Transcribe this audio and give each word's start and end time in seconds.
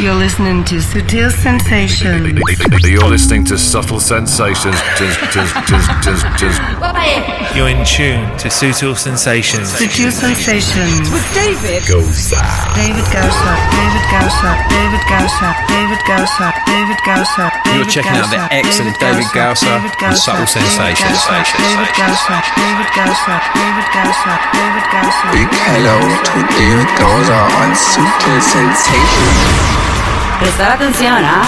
You're 0.00 0.16
listening 0.16 0.64
to 0.64 0.76
Sutil 0.80 1.28
Sensations. 1.28 2.32
You're 2.88 3.04
listening 3.04 3.44
to 3.44 3.58
Subtle 3.58 4.00
Sensations. 4.00 4.80
You're 7.52 7.68
in 7.68 7.84
tune 7.84 8.24
to 8.40 8.48
Sutil 8.48 8.96
Sensations. 8.96 9.68
Sutil 9.68 10.08
Sensations. 10.08 11.04
With 11.12 11.28
David. 11.36 11.84
Gosa. 11.84 12.40
David 12.80 13.04
Gosa. 13.12 13.52
David 13.76 14.04
Gosa. 14.08 14.50
David 14.72 15.04
Gosa. 15.04 15.48
David 15.68 16.00
Gosa. 16.08 16.48
David 16.64 17.00
Gosa. 17.04 17.44
You're 17.76 17.84
checking 17.84 18.16
out 18.16 18.32
the 18.32 18.40
excellent 18.56 18.96
David 19.04 19.28
Gausser 19.36 19.84
on 20.00 20.16
Subtle 20.16 20.48
Sensations. 20.48 21.20
David 21.28 21.92
Gosa. 21.92 22.40
David 22.56 22.88
Gosa. 22.96 23.36
David 23.52 23.88
Gosa. 23.92 24.32
David 24.56 24.86
Gosa. 24.96 25.26
Big 25.36 25.52
hello 25.68 26.00
to 26.00 26.40
David 26.56 26.88
Gausser 26.96 27.44
on 27.60 27.76
Sutil 27.76 28.40
Sensations. 28.40 29.89
Prestar 30.40 30.70
atención, 30.72 31.22
¿ah? 31.22 31.42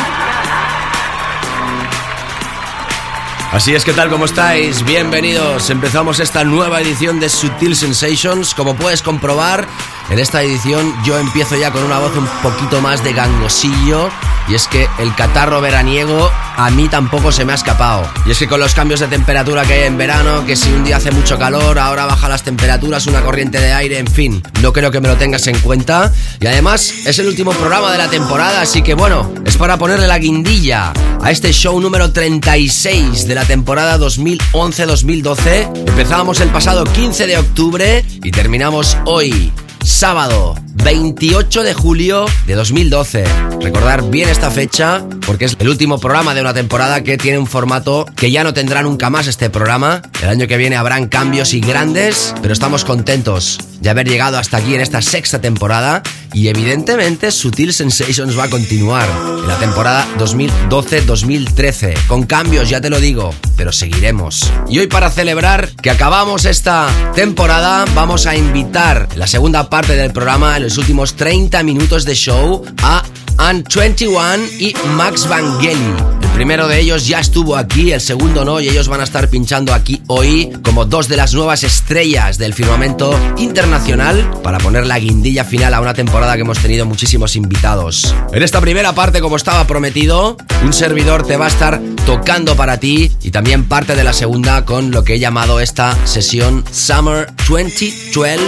Así 3.53 3.75
es 3.75 3.85
que 3.85 3.95
tal 3.95 4.11
como 4.11 4.27
estáis, 4.27 4.85
bienvenidos. 4.85 5.71
Empezamos 5.71 6.21
esta 6.21 6.45
nueva 6.45 6.81
edición 6.81 7.19
de 7.19 7.31
Sutil 7.31 7.75
Sensations. 7.75 8.55
Como 8.55 8.77
puedes 8.77 9.03
comprobar, 9.03 9.67
en 10.11 10.19
esta 10.19 10.43
edición 10.43 10.95
yo 11.05 11.19
empiezo 11.19 11.57
ya 11.57 11.71
con 11.71 11.83
una 11.85 11.99
voz 11.99 12.15
un 12.17 12.27
poquito 12.43 12.83
más 12.83 13.03
de 13.03 13.15
gangosillo. 13.15 14.11
Y 14.49 14.55
es 14.55 14.69
que 14.69 14.87
el 14.99 15.15
catarro 15.15 15.63
veraniego 15.63 16.31
a 16.57 16.71
mí 16.71 16.89
tampoco 16.89 17.33
se 17.33 17.45
me 17.45 17.53
ha 17.53 17.55
escapado. 17.55 18.09
Y 18.27 18.31
es 18.31 18.39
que 18.39 18.49
con 18.49 18.61
los 18.61 18.75
cambios 18.75 19.01
de 19.01 19.09
temperatura 19.09 19.63
que 19.65 19.75
hay 19.75 19.83
en 19.85 19.97
verano, 19.97 20.45
que 20.47 20.57
si 20.57 20.73
un 20.73 20.85
día 20.85 20.97
hace 20.97 21.11
mucho 21.11 21.39
calor, 21.39 21.79
ahora 21.79 22.07
baja 22.07 22.29
las 22.29 22.43
temperaturas, 22.43 23.07
una 23.07 23.23
corriente 23.23 23.61
de 23.61 23.73
aire, 23.73 23.99
en 23.99 24.07
fin, 24.07 24.43
no 24.63 24.73
creo 24.73 24.91
que 24.91 25.01
me 25.01 25.09
lo 25.09 25.17
tengas 25.17 25.47
en 25.47 25.59
cuenta. 25.59 26.13
Y 26.41 26.47
además 26.47 26.93
es 27.07 27.19
el 27.19 27.29
último 27.29 27.53
programa 27.53 27.93
de 27.93 27.99
la 27.99 28.09
temporada, 28.09 28.61
así 28.63 28.83
que 28.83 28.95
bueno, 28.95 29.33
es 29.45 29.57
para 29.57 29.79
ponerle 29.79 30.07
la 30.07 30.19
guindilla 30.19 30.93
a 31.23 31.31
este 31.31 31.53
show 31.53 31.81
número 31.81 32.13
36 32.13 33.27
de 33.27 33.35
la 33.35 33.45
temporada 33.45 33.99
2011-2012. 33.99 35.89
Empezamos 35.89 36.41
el 36.41 36.49
pasado 36.49 36.85
15 36.85 37.27
de 37.27 37.39
octubre 37.39 38.05
y 38.23 38.31
terminamos 38.31 38.97
hoy 39.05 39.53
sábado 39.85 40.62
28 40.75 41.63
de 41.63 41.75
julio 41.75 42.27
de 42.47 42.55
2012. 42.55 43.25
Recordar 43.61 44.09
bien 44.11 44.29
esta 44.29 44.51
fecha 44.51 45.05
porque 45.27 45.45
es 45.45 45.57
el 45.59 45.69
último 45.69 45.99
programa 45.99 46.35
de 46.35 46.41
una 46.41 46.55
temporada 46.55 47.03
que 47.03 47.19
tiene 47.19 47.39
un 47.39 47.47
formato 47.47 48.07
que 48.17 48.31
ya 48.31 48.45
no 48.45 48.55
tendrá 48.55 48.83
nunca 48.83 49.11
más 49.11 49.27
este 49.27 49.51
programa. 49.51 50.03
El 50.23 50.29
año 50.29 50.47
que 50.47 50.57
viene 50.57 50.77
habrán 50.77 51.09
cambios 51.09 51.55
y 51.55 51.61
grandes, 51.61 52.35
pero 52.43 52.53
estamos 52.53 52.85
contentos 52.85 53.59
de 53.81 53.91
haber 53.91 54.09
llegado 54.09 54.39
hasta 54.39 54.59
aquí 54.59 54.75
en 54.75 54.81
esta 54.81 55.03
sexta 55.03 55.41
temporada 55.41 56.03
y 56.33 56.49
evidentemente 56.49 57.31
Sutil 57.31 57.73
Sensations 57.73 58.39
va 58.39 58.45
a 58.45 58.51
continuar 58.51 59.09
en 59.39 59.49
la 59.49 59.59
temporada 59.59 60.07
2012-2013 60.19 62.07
con 62.07 62.25
cambios, 62.25 62.69
ya 62.69 62.81
te 62.81 62.91
lo 62.91 63.01
digo, 63.01 63.35
pero 63.57 63.73
seguiremos. 63.73 64.51
Y 64.69 64.79
hoy 64.79 64.87
para 64.87 65.11
celebrar 65.11 65.71
que 65.83 65.91
acabamos 65.91 66.45
esta 66.45 66.89
temporada 67.15 67.85
vamos 67.95 68.27
a 68.27 68.37
invitar 68.37 69.09
la 69.17 69.27
segunda 69.27 69.69
parte 69.69 69.97
del 69.97 70.13
programa 70.13 70.59
los 70.63 70.79
últimos 70.79 71.15
30 71.15 71.63
minutos 71.65 72.05
de 72.05 72.15
show 72.15 72.65
a 72.83 73.03
An 73.39 73.65
21 73.75 74.45
y 74.61 74.75
Max 74.97 75.29
Vangeli. 75.29 75.77
El 76.23 76.32
primero 76.43 76.67
de 76.67 76.81
ellos 76.81 77.07
ya 77.07 77.21
estuvo 77.21 77.57
aquí, 77.57 77.93
el 77.93 78.01
segundo 78.01 78.45
no, 78.45 78.61
y 78.61 78.69
ellos 78.69 78.89
van 78.89 79.01
a 79.01 79.05
estar 79.05 79.29
pinchando 79.29 79.73
aquí 79.73 80.03
hoy 80.09 80.51
como 80.65 80.85
dos 80.85 81.07
de 81.07 81.17
las 81.17 81.35
nuevas 81.35 81.63
estrellas 81.63 82.37
del 82.37 82.53
firmamento 82.53 83.17
internacional 83.39 84.29
para 84.43 84.59
poner 84.59 84.85
la 84.85 84.99
guindilla 84.99 85.45
final 85.45 85.73
a 85.73 85.81
una 85.81 85.95
temporada 85.95 86.35
que 86.35 86.41
hemos 86.41 86.59
tenido 86.59 86.85
muchísimos 86.85 87.37
invitados. 87.37 88.13
En 88.33 88.43
esta 88.43 88.61
primera 88.61 88.93
parte, 88.93 89.21
como 89.21 89.37
estaba 89.37 89.69
prometido, 89.69 90.37
un 90.65 90.73
servidor 90.73 91.25
te 91.25 91.37
va 91.37 91.45
a 91.45 91.49
estar 91.49 91.81
tocando 92.05 92.57
para 92.57 92.81
ti 92.81 93.13
y 93.23 93.31
también 93.31 93.69
parte 93.69 93.95
de 93.95 94.03
la 94.03 94.13
segunda 94.13 94.65
con 94.65 94.91
lo 94.91 95.05
que 95.05 95.15
he 95.15 95.19
llamado 95.21 95.61
esta 95.61 95.97
sesión 96.05 96.65
Summer 96.73 97.33
2012 97.49 98.39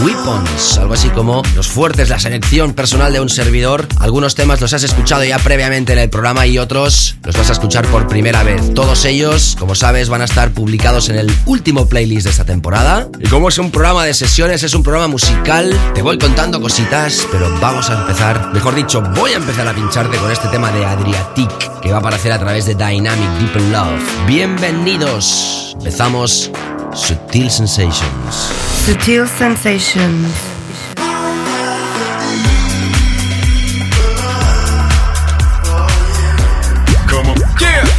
Weapons, 0.00 0.78
algo 0.78 0.94
así 0.94 1.08
como 1.10 1.42
los 1.54 1.68
fuertes, 1.68 2.08
la 2.08 2.18
selección 2.18 2.72
personal 2.72 3.12
de 3.12 3.20
un 3.20 3.28
servidor, 3.28 3.86
algunos 4.00 4.34
temas 4.34 4.60
los 4.60 4.72
has 4.72 4.82
escuchado 4.82 5.22
ya 5.22 5.38
previamente 5.38 5.92
en 5.92 5.98
el 5.98 6.08
programa 6.08 6.46
y 6.46 6.58
otros 6.58 7.16
los 7.22 7.36
vas 7.42 7.50
a 7.50 7.54
escuchar 7.54 7.84
por 7.86 8.06
primera 8.06 8.44
vez. 8.44 8.72
Todos 8.72 9.04
ellos, 9.04 9.56
como 9.58 9.74
sabes, 9.74 10.08
van 10.08 10.20
a 10.20 10.26
estar 10.26 10.52
publicados 10.52 11.08
en 11.08 11.16
el 11.16 11.32
último 11.44 11.88
playlist 11.88 12.26
de 12.26 12.30
esta 12.30 12.44
temporada. 12.44 13.08
Y 13.18 13.26
como 13.26 13.48
es 13.48 13.58
un 13.58 13.72
programa 13.72 14.04
de 14.04 14.14
sesiones, 14.14 14.62
es 14.62 14.74
un 14.74 14.84
programa 14.84 15.08
musical, 15.08 15.76
te 15.92 16.02
voy 16.02 16.18
contando 16.18 16.60
cositas, 16.60 17.26
pero 17.32 17.52
vamos 17.60 17.90
a 17.90 18.02
empezar, 18.02 18.52
mejor 18.52 18.76
dicho, 18.76 19.02
voy 19.16 19.32
a 19.32 19.38
empezar 19.38 19.66
a 19.66 19.74
pincharte 19.74 20.18
con 20.18 20.30
este 20.30 20.46
tema 20.48 20.70
de 20.70 20.84
Adriatic, 20.84 21.80
que 21.80 21.90
va 21.90 21.96
a 21.96 21.98
aparecer 21.98 22.30
a 22.30 22.38
través 22.38 22.64
de 22.64 22.76
Dynamic 22.76 23.28
Deep 23.40 23.72
Love. 23.72 24.26
Bienvenidos. 24.28 25.72
Empezamos 25.78 26.48
Sutil 26.94 27.50
Sensations. 27.50 28.52
Sutil 28.86 29.26
Sensations. 29.26 30.51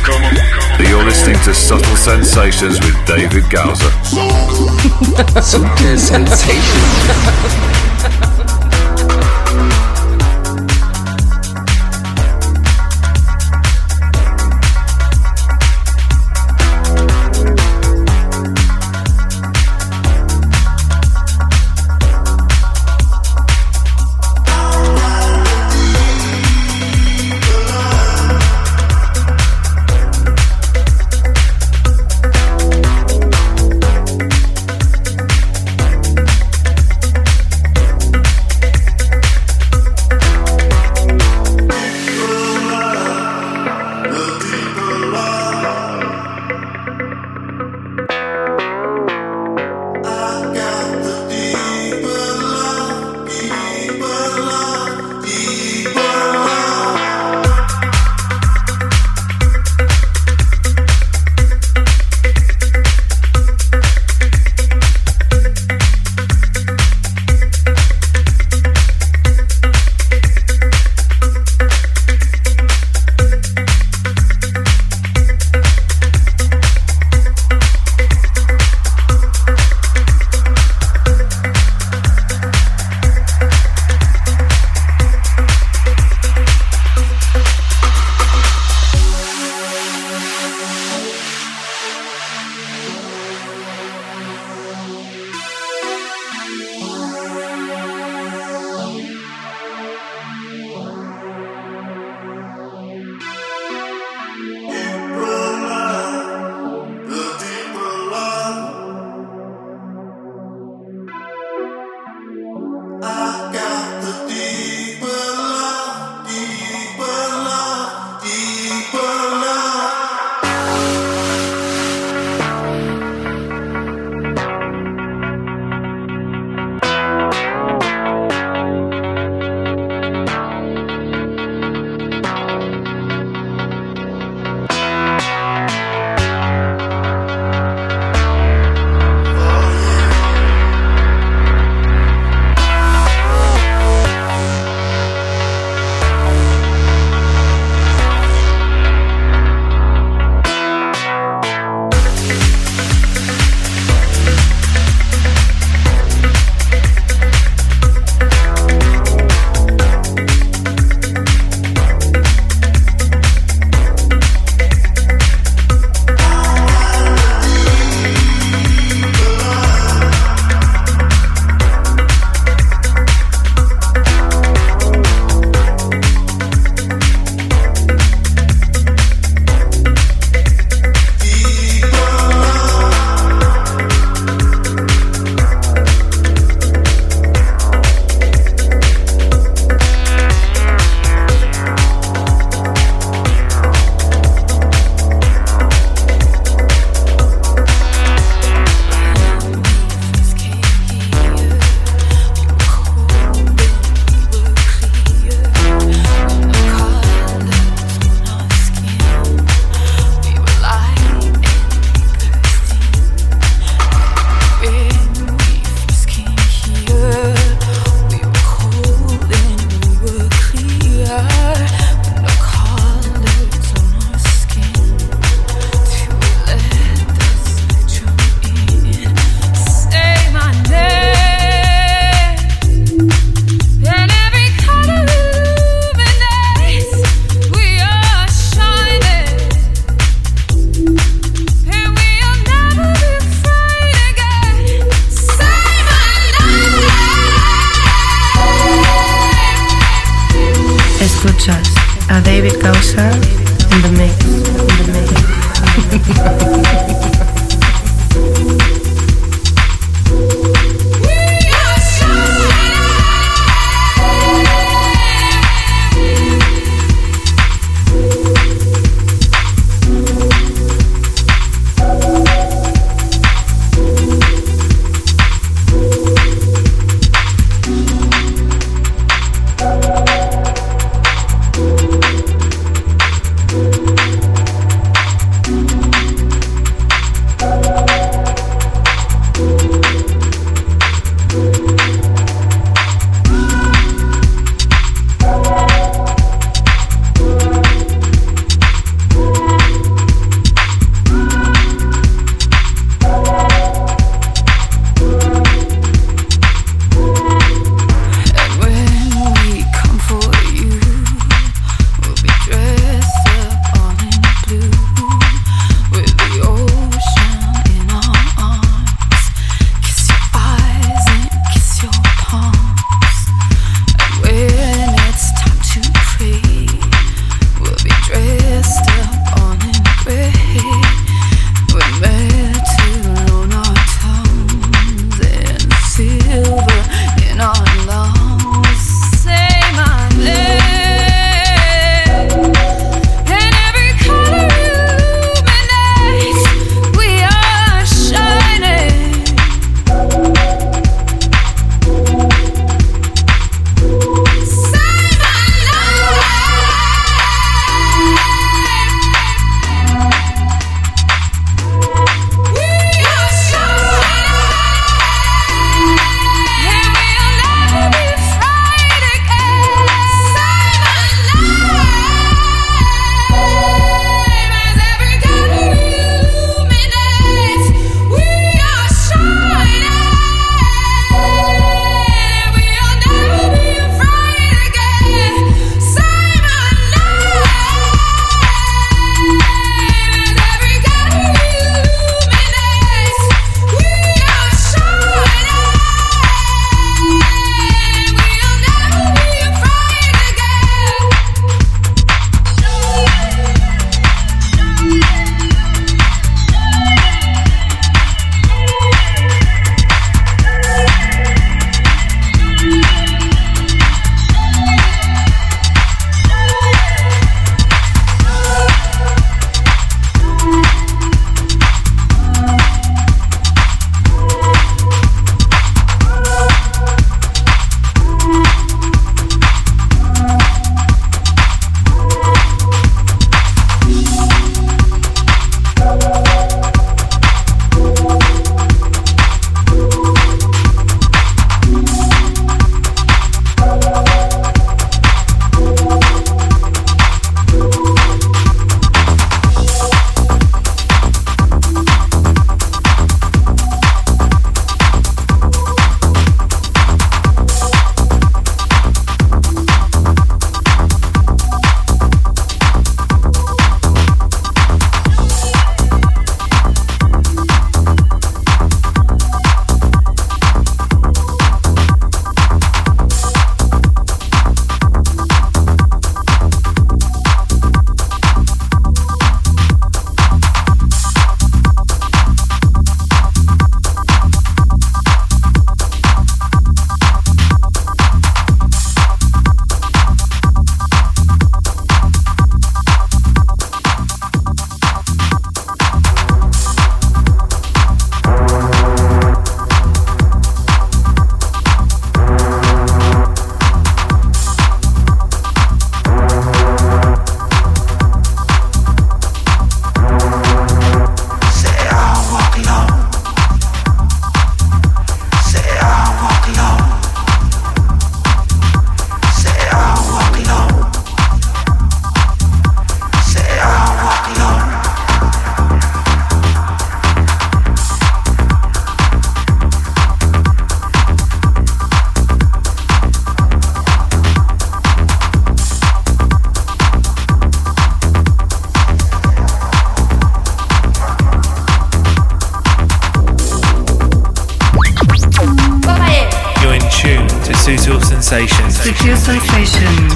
You're 0.06 1.04
listening 1.06 1.38
to 1.46 1.54
Subtle 1.54 1.96
Sensations 1.96 2.78
with 2.82 3.06
David 3.06 3.50
Gowser. 3.50 3.90
Subtle 5.42 5.98
Sensations. 5.98 7.44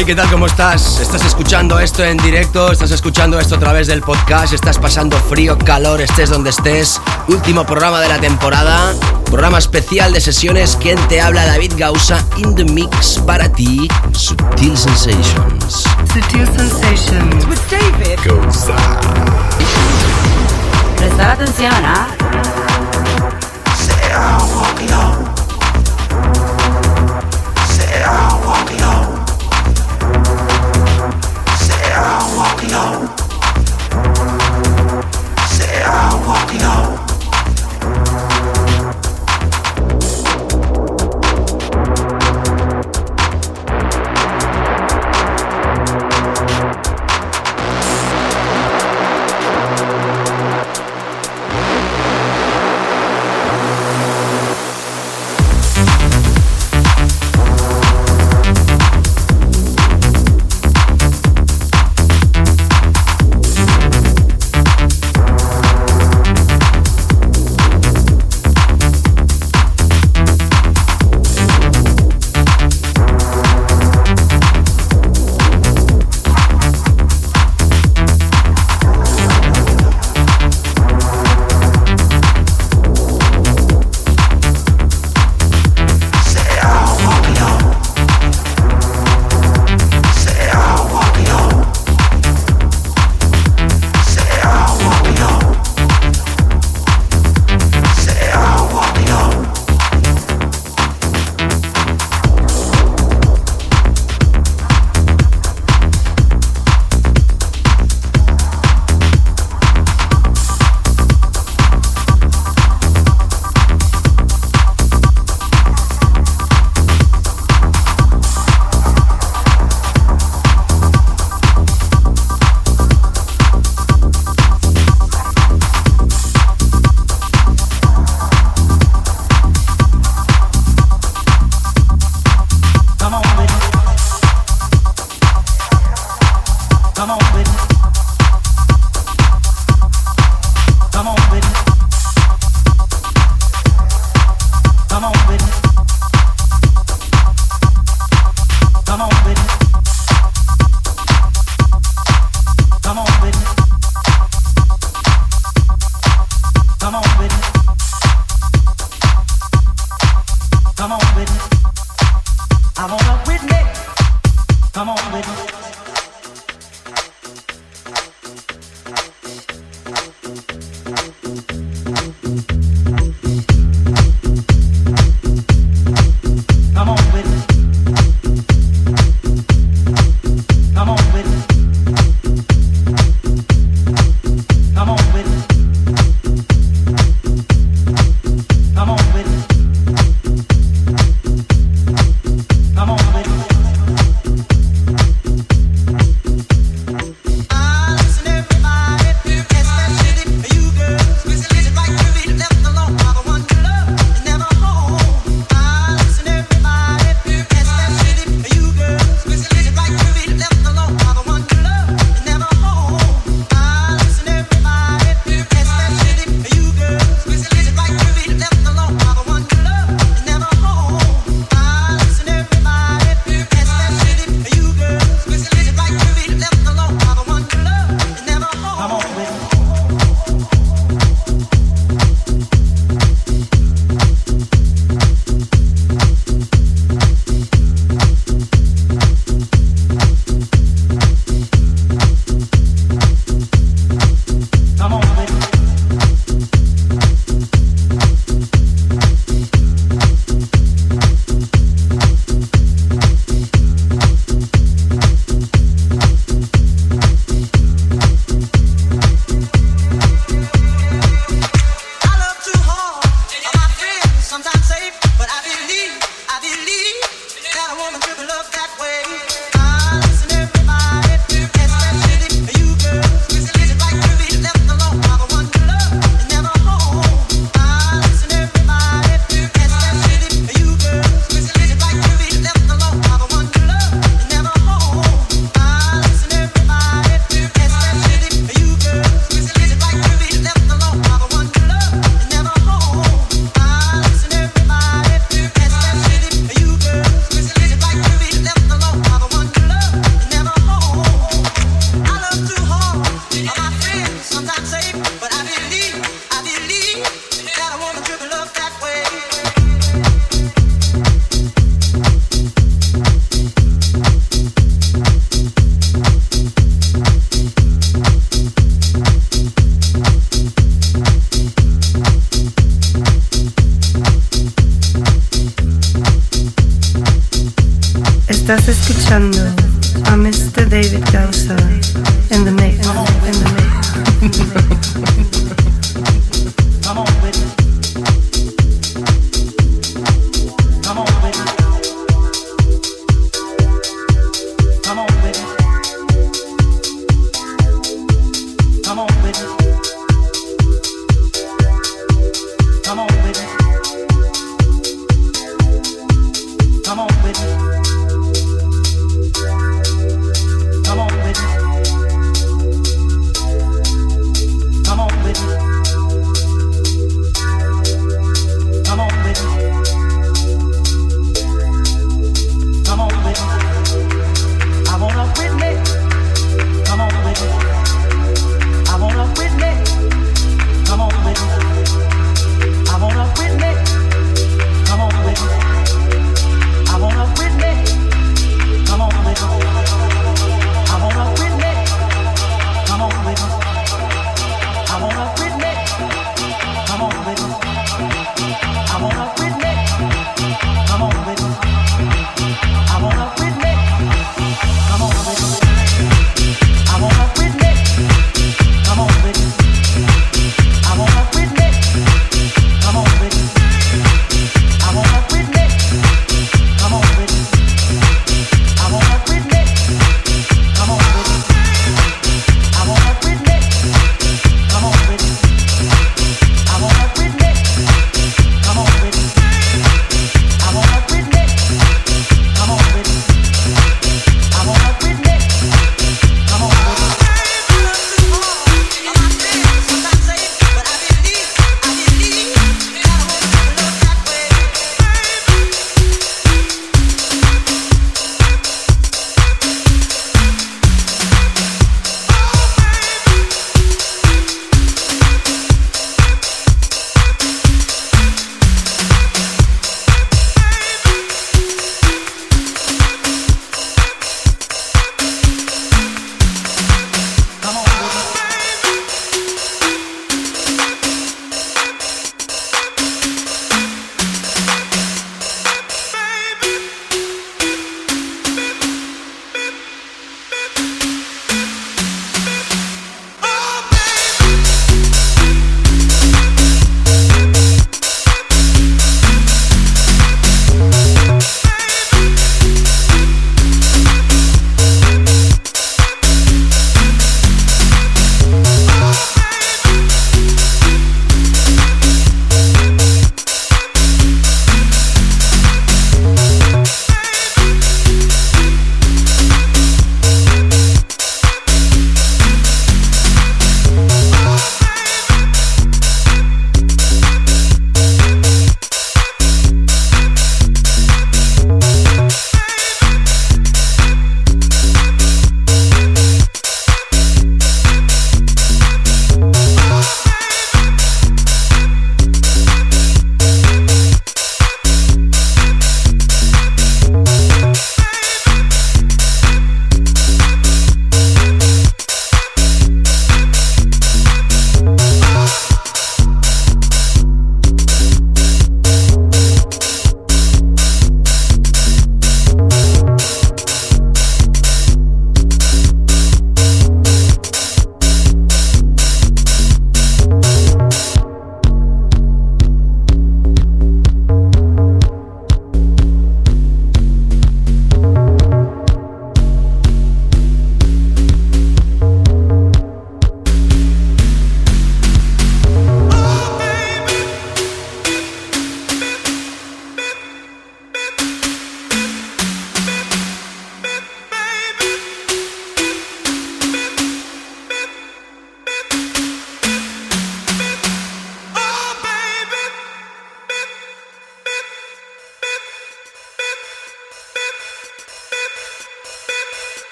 Hey, 0.00 0.06
¿qué 0.06 0.14
tal? 0.14 0.30
¿Cómo 0.30 0.46
estás? 0.46 0.98
¿Estás 0.98 1.26
escuchando 1.26 1.78
esto 1.78 2.02
en 2.02 2.16
directo? 2.16 2.72
¿Estás 2.72 2.90
escuchando 2.90 3.38
esto 3.38 3.56
a 3.56 3.58
través 3.58 3.86
del 3.86 4.00
podcast? 4.00 4.54
¿Estás 4.54 4.78
pasando 4.78 5.14
frío, 5.18 5.58
calor, 5.58 6.00
estés 6.00 6.30
donde 6.30 6.48
estés? 6.48 6.98
Último 7.28 7.66
programa 7.66 8.00
de 8.00 8.08
la 8.08 8.18
temporada. 8.18 8.94
Programa 9.26 9.58
especial 9.58 10.14
de 10.14 10.22
sesiones. 10.22 10.78
¿Quién 10.80 10.96
te 11.08 11.20
habla? 11.20 11.44
David 11.44 11.74
Gausa 11.76 12.24
in 12.38 12.54
the 12.54 12.64
mix 12.64 13.20
para 13.26 13.52
ti. 13.52 13.88
Sutil 14.12 14.74
Sensations. 14.74 15.84
Sutil 16.14 16.46
Sensations. 16.46 17.46
With 17.46 17.60
David. 17.70 18.20
Prestar 20.96 21.30
atención, 21.32 21.74
¿ah? 21.84 22.19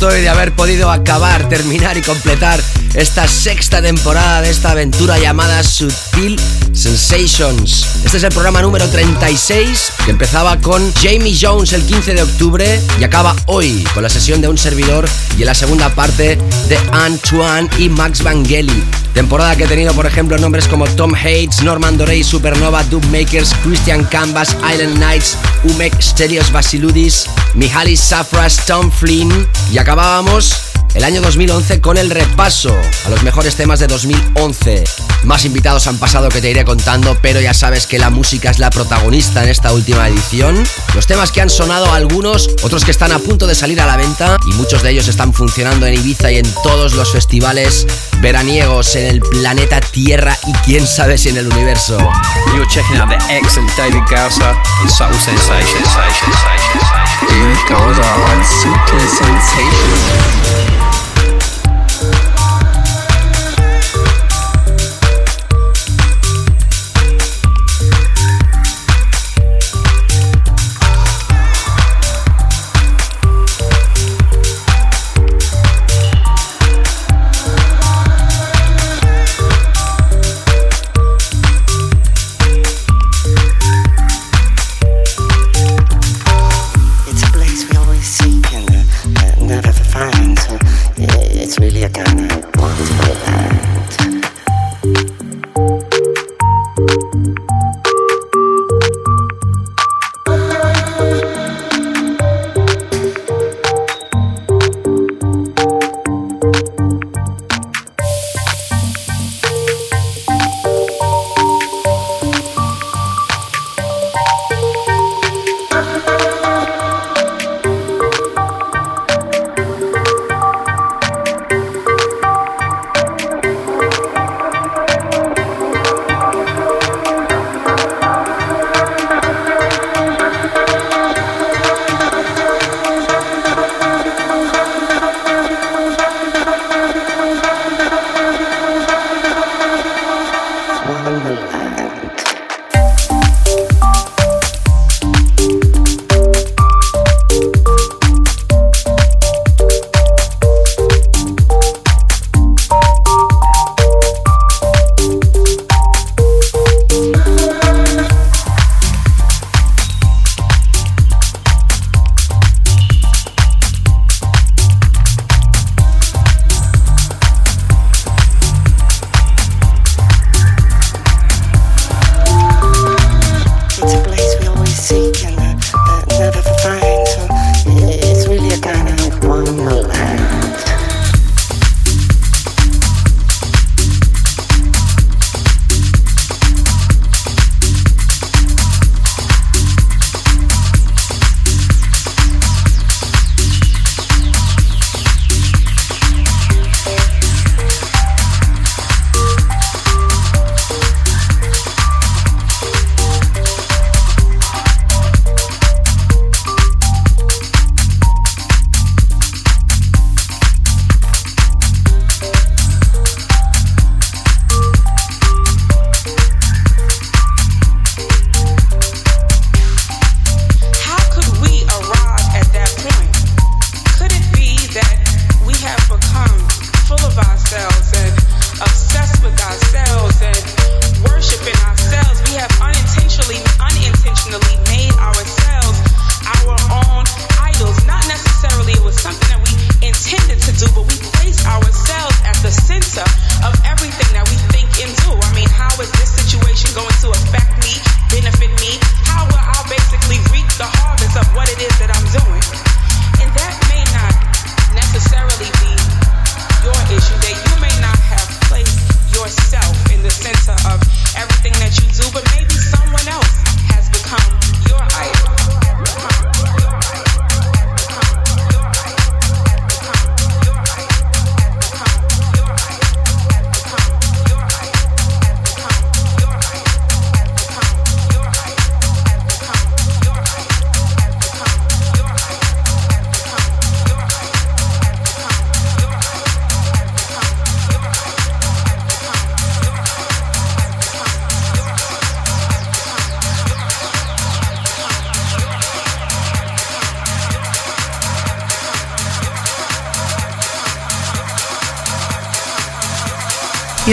Estoy 0.00 0.20
de 0.20 0.28
haber 0.28 0.54
podido 0.54 0.92
acabar, 0.92 1.48
terminar 1.48 1.96
y 1.96 2.02
completar 2.02 2.60
esta 2.94 3.26
sexta 3.26 3.82
temporada 3.82 4.42
de 4.42 4.50
esta 4.50 4.70
aventura 4.70 5.18
llamada 5.18 5.64
Sutil 5.64 6.38
Sensations. 6.88 7.86
Este 8.02 8.16
es 8.16 8.22
el 8.22 8.30
programa 8.30 8.62
número 8.62 8.88
36 8.88 9.92
que 10.06 10.10
empezaba 10.10 10.56
con 10.56 10.90
Jamie 10.94 11.36
Jones 11.38 11.74
el 11.74 11.82
15 11.82 12.14
de 12.14 12.22
octubre 12.22 12.80
y 12.98 13.04
acaba 13.04 13.36
hoy 13.44 13.84
con 13.92 14.02
la 14.02 14.08
sesión 14.08 14.40
de 14.40 14.48
un 14.48 14.56
servidor 14.56 15.06
y 15.36 15.42
en 15.42 15.46
la 15.46 15.54
segunda 15.54 15.90
parte 15.94 16.38
de 16.68 16.78
Antoine 16.92 17.68
y 17.78 17.90
Max 17.90 18.22
Vangeli. 18.22 18.82
Temporada 19.12 19.54
que 19.54 19.64
ha 19.64 19.68
tenido, 19.68 19.92
por 19.92 20.06
ejemplo, 20.06 20.38
nombres 20.38 20.66
como 20.66 20.86
Tom 20.86 21.14
Hates, 21.14 21.62
Norman 21.62 21.98
Dorey, 21.98 22.24
Supernova, 22.24 22.82
Dub 22.84 23.04
Makers, 23.06 23.52
Christian 23.62 24.04
Canvas, 24.04 24.56
Island 24.72 24.96
Knights, 24.96 25.36
Umek, 25.64 26.00
Stelios 26.00 26.50
Basiludis, 26.50 27.26
Mihaly 27.52 27.96
Safras, 27.96 28.64
Tom 28.64 28.90
Flynn. 28.90 29.46
Y 29.70 29.76
acabábamos 29.76 30.67
el 30.94 31.04
año 31.04 31.20
2011 31.20 31.80
con 31.80 31.98
el 31.98 32.10
repaso 32.10 32.74
a 33.06 33.10
los 33.10 33.22
mejores 33.22 33.56
temas 33.56 33.80
de 33.80 33.86
2011. 33.86 34.84
Más 35.24 35.44
invitados 35.44 35.86
han 35.86 35.98
pasado 35.98 36.28
que 36.28 36.40
te 36.40 36.50
iré 36.50 36.64
contando, 36.64 37.16
pero 37.20 37.40
ya 37.40 37.54
sabes 37.54 37.86
que 37.86 37.98
la 37.98 38.10
música 38.10 38.50
es 38.50 38.58
la 38.58 38.70
protagonista 38.70 39.42
en 39.42 39.50
esta 39.50 39.72
última 39.72 40.08
edición. 40.08 40.62
Los 40.94 41.06
temas 41.06 41.32
que 41.32 41.40
han 41.40 41.50
sonado 41.50 41.92
algunos, 41.92 42.48
otros 42.62 42.84
que 42.84 42.90
están 42.90 43.12
a 43.12 43.18
punto 43.18 43.46
de 43.46 43.54
salir 43.54 43.80
a 43.80 43.86
la 43.86 43.96
venta 43.96 44.36
y 44.46 44.52
muchos 44.54 44.82
de 44.82 44.90
ellos 44.90 45.08
están 45.08 45.32
funcionando 45.32 45.86
en 45.86 45.94
Ibiza 45.94 46.30
y 46.30 46.38
en 46.38 46.54
todos 46.62 46.94
los 46.94 47.12
festivales 47.12 47.86
veraniegos 48.20 48.94
en 48.96 49.06
el 49.06 49.20
planeta 49.20 49.80
Tierra 49.80 50.36
y 50.46 50.52
quién 50.64 50.86
sabe 50.86 51.18
si 51.18 51.28
en 51.28 51.38
el 51.38 51.48
universo. 51.48 51.98
You're 52.54 52.66
checking 52.68 52.96
out 52.96 53.08
the 53.08 53.18
excellent 53.32 53.70
David 53.76 54.02
Gausser 54.08 54.54
and 54.80 54.90
Subtle 54.90 55.18
Sensations. 55.18 55.88
David 57.28 57.58
Gausa 57.68 58.02
on 58.02 58.44
Sutil 58.44 59.00
Sensations. 59.08 60.87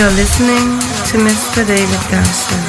You're 0.06 0.14
listening 0.14 0.78
to 1.10 1.18
Mr. 1.18 1.66
David 1.66 2.00
Gausser 2.12 2.65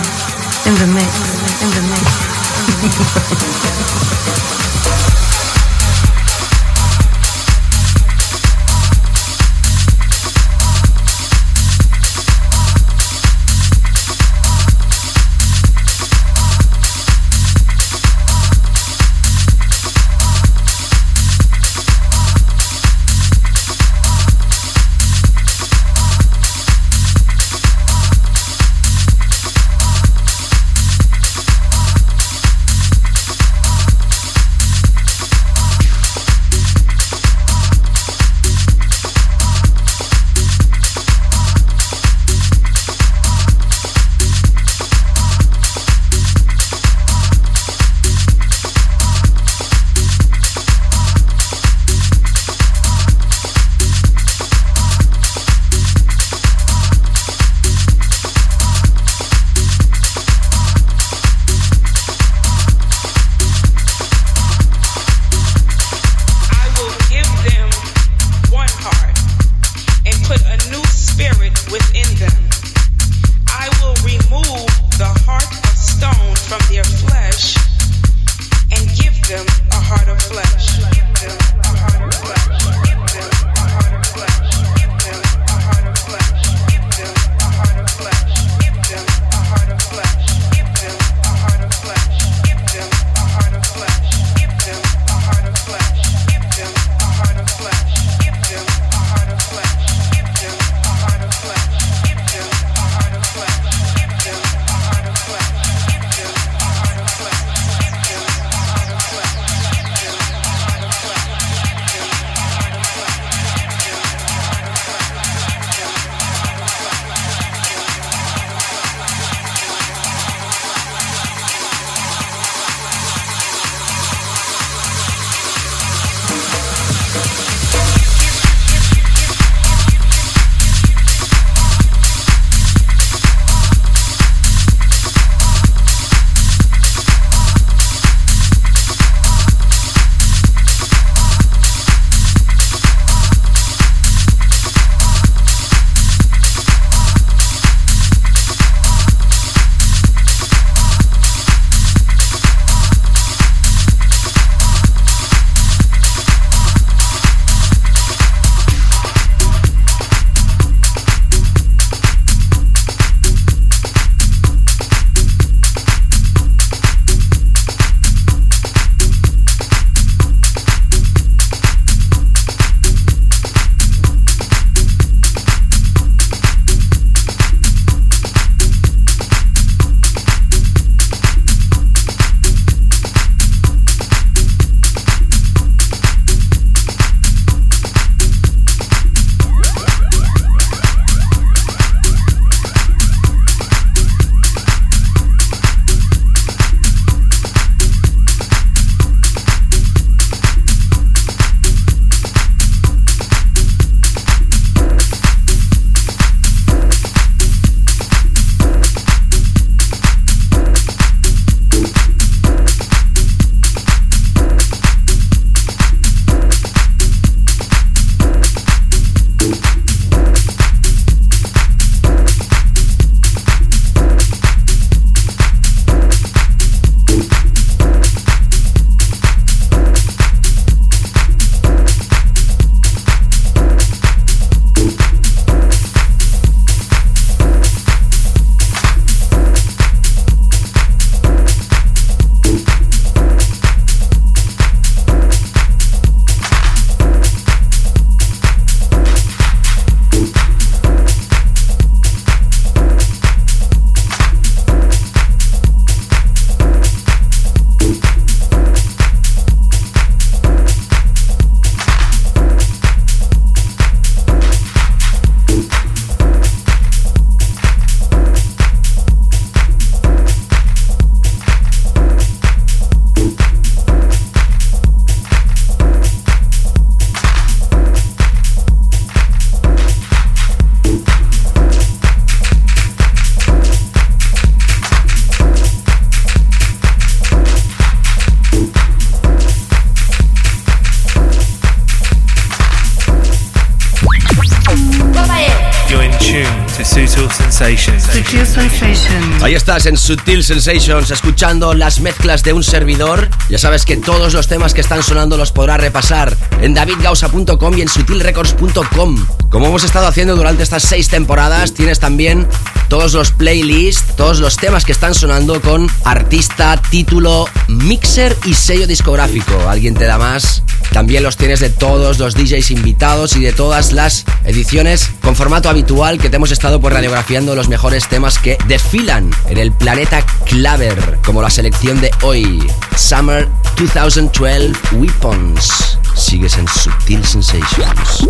Sutil 300.07 300.45
Sensations 300.45 301.11
escuchando 301.11 301.75
las 301.75 301.99
mezclas 301.99 302.45
de 302.45 302.53
un 302.53 302.63
servidor. 302.63 303.29
Ya 303.49 303.59
sabes 303.59 303.85
que 303.85 303.97
todos 303.97 304.35
los 304.35 304.47
temas 304.47 304.73
que 304.73 304.81
están 304.81 305.03
sonando 305.03 305.37
los 305.37 305.51
podrás 305.51 305.81
repasar 305.81 306.37
en 306.63 306.75
davidgausa.com 306.75 307.77
y 307.77 307.83
en 307.83 307.89
sutilrecords.com. 307.89 309.27
Como 309.51 309.67
hemos 309.67 309.83
estado 309.83 310.07
haciendo 310.07 310.37
durante 310.37 310.63
estas 310.63 310.85
seis 310.85 311.09
temporadas, 311.09 311.75
tienes 311.75 311.99
también 311.99 312.47
todos 312.89 313.15
los 313.15 313.33
playlists, 313.33 314.15
todos 314.15 314.39
los 314.39 314.57
temas 314.57 314.85
que 314.85 314.93
están 314.93 315.13
sonando 315.13 315.61
con 315.61 315.91
artista, 316.05 316.81
título, 316.89 317.49
mixer 317.67 318.37
y 318.45 318.55
sello 318.55 318.87
discográfico. 318.87 319.69
¿Alguien 319.69 319.95
te 319.95 320.05
da 320.05 320.19
más? 320.19 320.63
También 320.93 321.23
los 321.23 321.37
tienes 321.37 321.61
de 321.61 321.69
todos 321.69 322.19
los 322.19 322.35
DJs 322.35 322.71
invitados 322.71 323.37
y 323.37 323.41
de 323.41 323.53
todas 323.53 323.93
las 323.93 324.25
ediciones 324.45 325.11
con 325.21 325.37
formato 325.37 325.69
habitual 325.69 326.19
que 326.19 326.31
te 326.31 326.37
hemos 326.37 326.53
estado 326.53 326.81
pues 326.81 326.95
radiografiando 326.95 327.55
los 327.55 327.69
mejores 327.69 328.09
temas 328.09 328.39
que 328.39 328.57
desfilan 328.67 329.31
en 329.49 329.59
el 329.59 329.73
planeta 329.97 330.21
Claver, 330.45 331.19
como 331.25 331.41
la 331.41 331.49
selección 331.49 331.99
de 332.03 332.11
hoy, 332.21 332.71
Summer 332.97 333.49
2012 333.79 334.73
Weapons. 334.93 335.99
Sigues 336.15 336.59
en 336.59 336.69
Sutil 336.69 337.25
Sensations. 337.25 338.29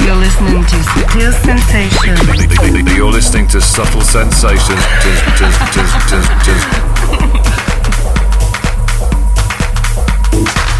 You're 0.00 0.16
listening 0.16 0.64
to 0.64 0.76
Sutil 0.94 1.34
Sensations. 1.44 2.96
You're 2.96 3.12
listening 3.12 3.46
to 3.48 3.60
Subtle 3.60 4.00
Sensations. 4.00 4.80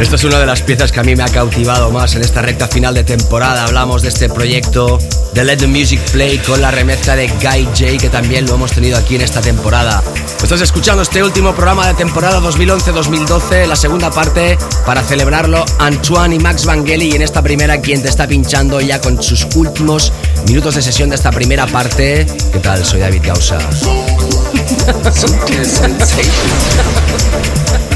Esta 0.00 0.16
es 0.16 0.24
una 0.24 0.38
de 0.38 0.46
las 0.46 0.60
piezas 0.60 0.92
que 0.92 1.00
a 1.00 1.02
mí 1.02 1.16
me 1.16 1.22
ha 1.22 1.28
cautivado 1.28 1.90
más 1.90 2.14
en 2.16 2.22
esta 2.22 2.42
recta 2.42 2.68
final 2.68 2.94
de 2.94 3.02
temporada. 3.02 3.64
Hablamos 3.64 4.02
de 4.02 4.08
este 4.08 4.28
proyecto 4.28 4.98
de 5.32 5.42
Let 5.42 5.56
the 5.58 5.66
Music 5.66 6.00
Play 6.12 6.36
con 6.38 6.60
la 6.60 6.70
remezcla 6.70 7.16
de 7.16 7.28
Guy 7.28 7.64
J, 7.64 7.96
que 7.98 8.10
también 8.10 8.46
lo 8.46 8.56
hemos 8.56 8.72
tenido 8.72 8.98
aquí 8.98 9.14
en 9.14 9.22
esta 9.22 9.40
temporada. 9.40 10.02
Estás 10.42 10.60
escuchando 10.60 11.02
este 11.02 11.22
último 11.22 11.54
programa 11.54 11.86
de 11.86 11.94
temporada 11.94 12.40
2011-2012, 12.40 13.66
la 13.66 13.76
segunda 13.76 14.10
parte, 14.10 14.58
para 14.84 15.02
celebrarlo 15.02 15.64
Antoine 15.78 16.36
y 16.36 16.38
Max 16.38 16.66
Vangeli. 16.66 17.12
Y 17.12 17.16
en 17.16 17.22
esta 17.22 17.40
primera, 17.42 17.80
quien 17.80 18.02
te 18.02 18.08
está 18.08 18.26
pinchando 18.26 18.82
ya 18.82 19.00
con 19.00 19.22
sus 19.22 19.46
últimos 19.54 20.12
minutos 20.46 20.74
de 20.74 20.82
sesión 20.82 21.08
de 21.08 21.16
esta 21.16 21.30
primera 21.30 21.66
parte. 21.66 22.26
¿Qué 22.52 22.58
tal? 22.58 22.84
Soy 22.84 23.00
David 23.00 23.22
Gausa. 23.24 23.58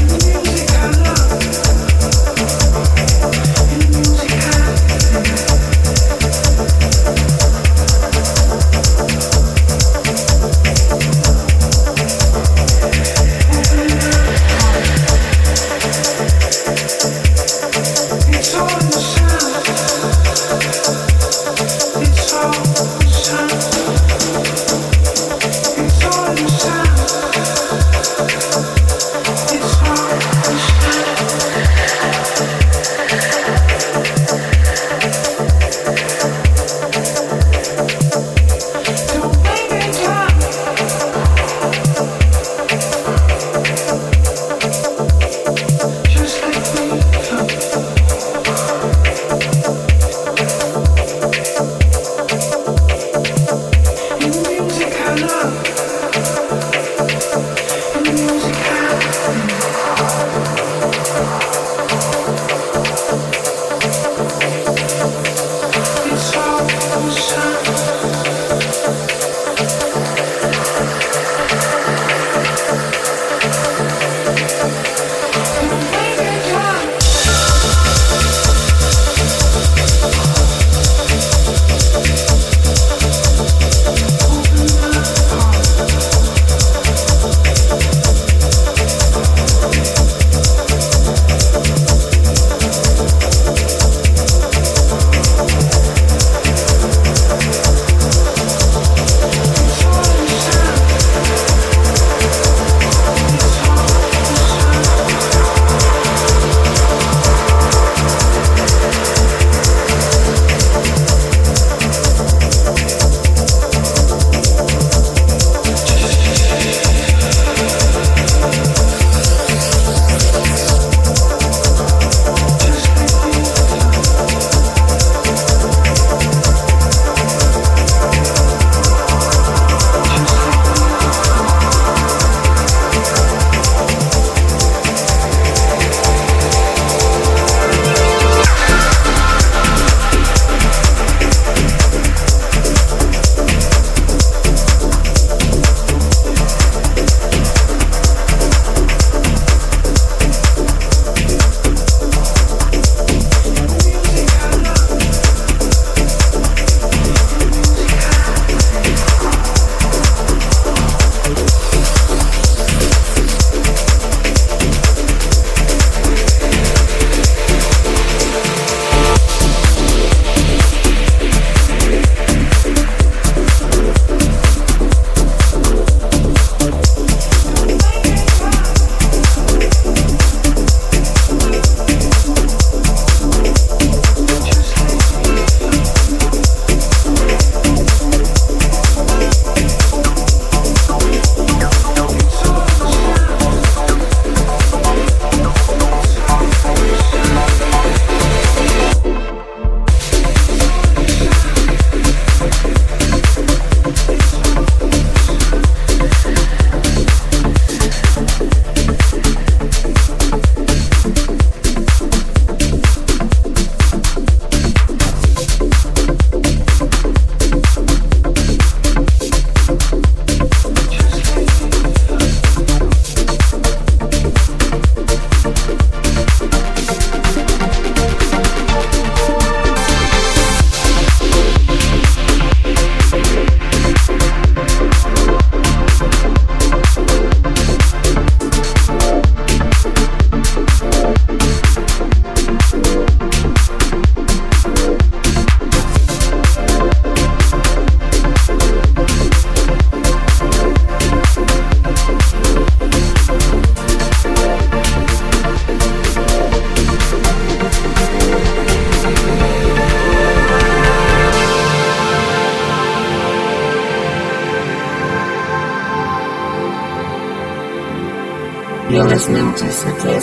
You're 269.19 269.35
listening 269.35 269.53
to 269.55 269.65
Sutil 269.65 270.21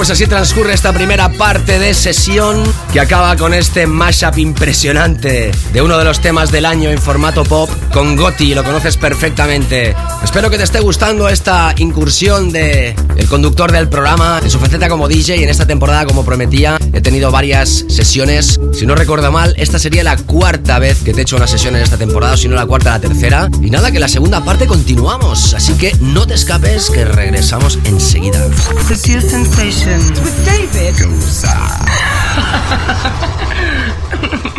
pues 0.00 0.08
así 0.08 0.26
transcurre 0.26 0.72
esta 0.72 0.94
primera 0.94 1.28
parte 1.28 1.78
de 1.78 1.92
sesión 1.92 2.64
que 2.90 3.00
acaba 3.00 3.36
con 3.36 3.52
este 3.52 3.86
mashup 3.86 4.38
impresionante 4.38 5.50
de 5.74 5.82
uno 5.82 5.98
de 5.98 6.04
los 6.04 6.20
temas 6.20 6.50
del 6.50 6.64
año 6.64 6.88
en 6.88 6.98
formato 6.98 7.44
pop 7.44 7.68
con 7.92 8.16
Gotti, 8.16 8.54
lo 8.54 8.64
conoces 8.64 8.96
perfectamente. 8.96 9.94
Espero 10.22 10.50
que 10.50 10.58
te 10.58 10.64
esté 10.64 10.80
gustando 10.80 11.28
esta 11.28 11.74
incursión 11.78 12.52
de 12.52 12.94
el 13.16 13.26
conductor 13.26 13.72
del 13.72 13.88
programa 13.88 14.40
en 14.42 14.50
su 14.50 14.58
faceta 14.58 14.88
como 14.88 15.08
DJ 15.08 15.38
y 15.38 15.42
en 15.42 15.48
esta 15.48 15.66
temporada 15.66 16.04
como 16.04 16.24
prometía 16.24 16.78
he 16.92 17.00
tenido 17.00 17.30
varias 17.30 17.84
sesiones. 17.88 18.60
Si 18.72 18.86
no 18.86 18.94
recuerdo 18.94 19.32
mal, 19.32 19.54
esta 19.56 19.78
sería 19.78 20.04
la 20.04 20.16
cuarta 20.16 20.78
vez 20.78 21.02
que 21.02 21.12
te 21.12 21.20
he 21.20 21.22
hecho 21.22 21.36
una 21.36 21.46
sesión 21.46 21.74
en 21.74 21.82
esta 21.82 21.96
temporada, 21.96 22.34
o 22.34 22.36
si 22.36 22.48
no 22.48 22.54
la 22.54 22.66
cuarta, 22.66 22.90
la 22.90 23.00
tercera. 23.00 23.48
Y 23.60 23.70
nada, 23.70 23.90
que 23.90 23.98
la 23.98 24.08
segunda 24.08 24.44
parte 24.44 24.66
continuamos, 24.66 25.54
así 25.54 25.74
que 25.74 25.96
no 26.00 26.26
te 26.26 26.34
escapes 26.34 26.90
que 26.90 27.04
regresamos 27.04 27.78
enseguida. 27.84 28.46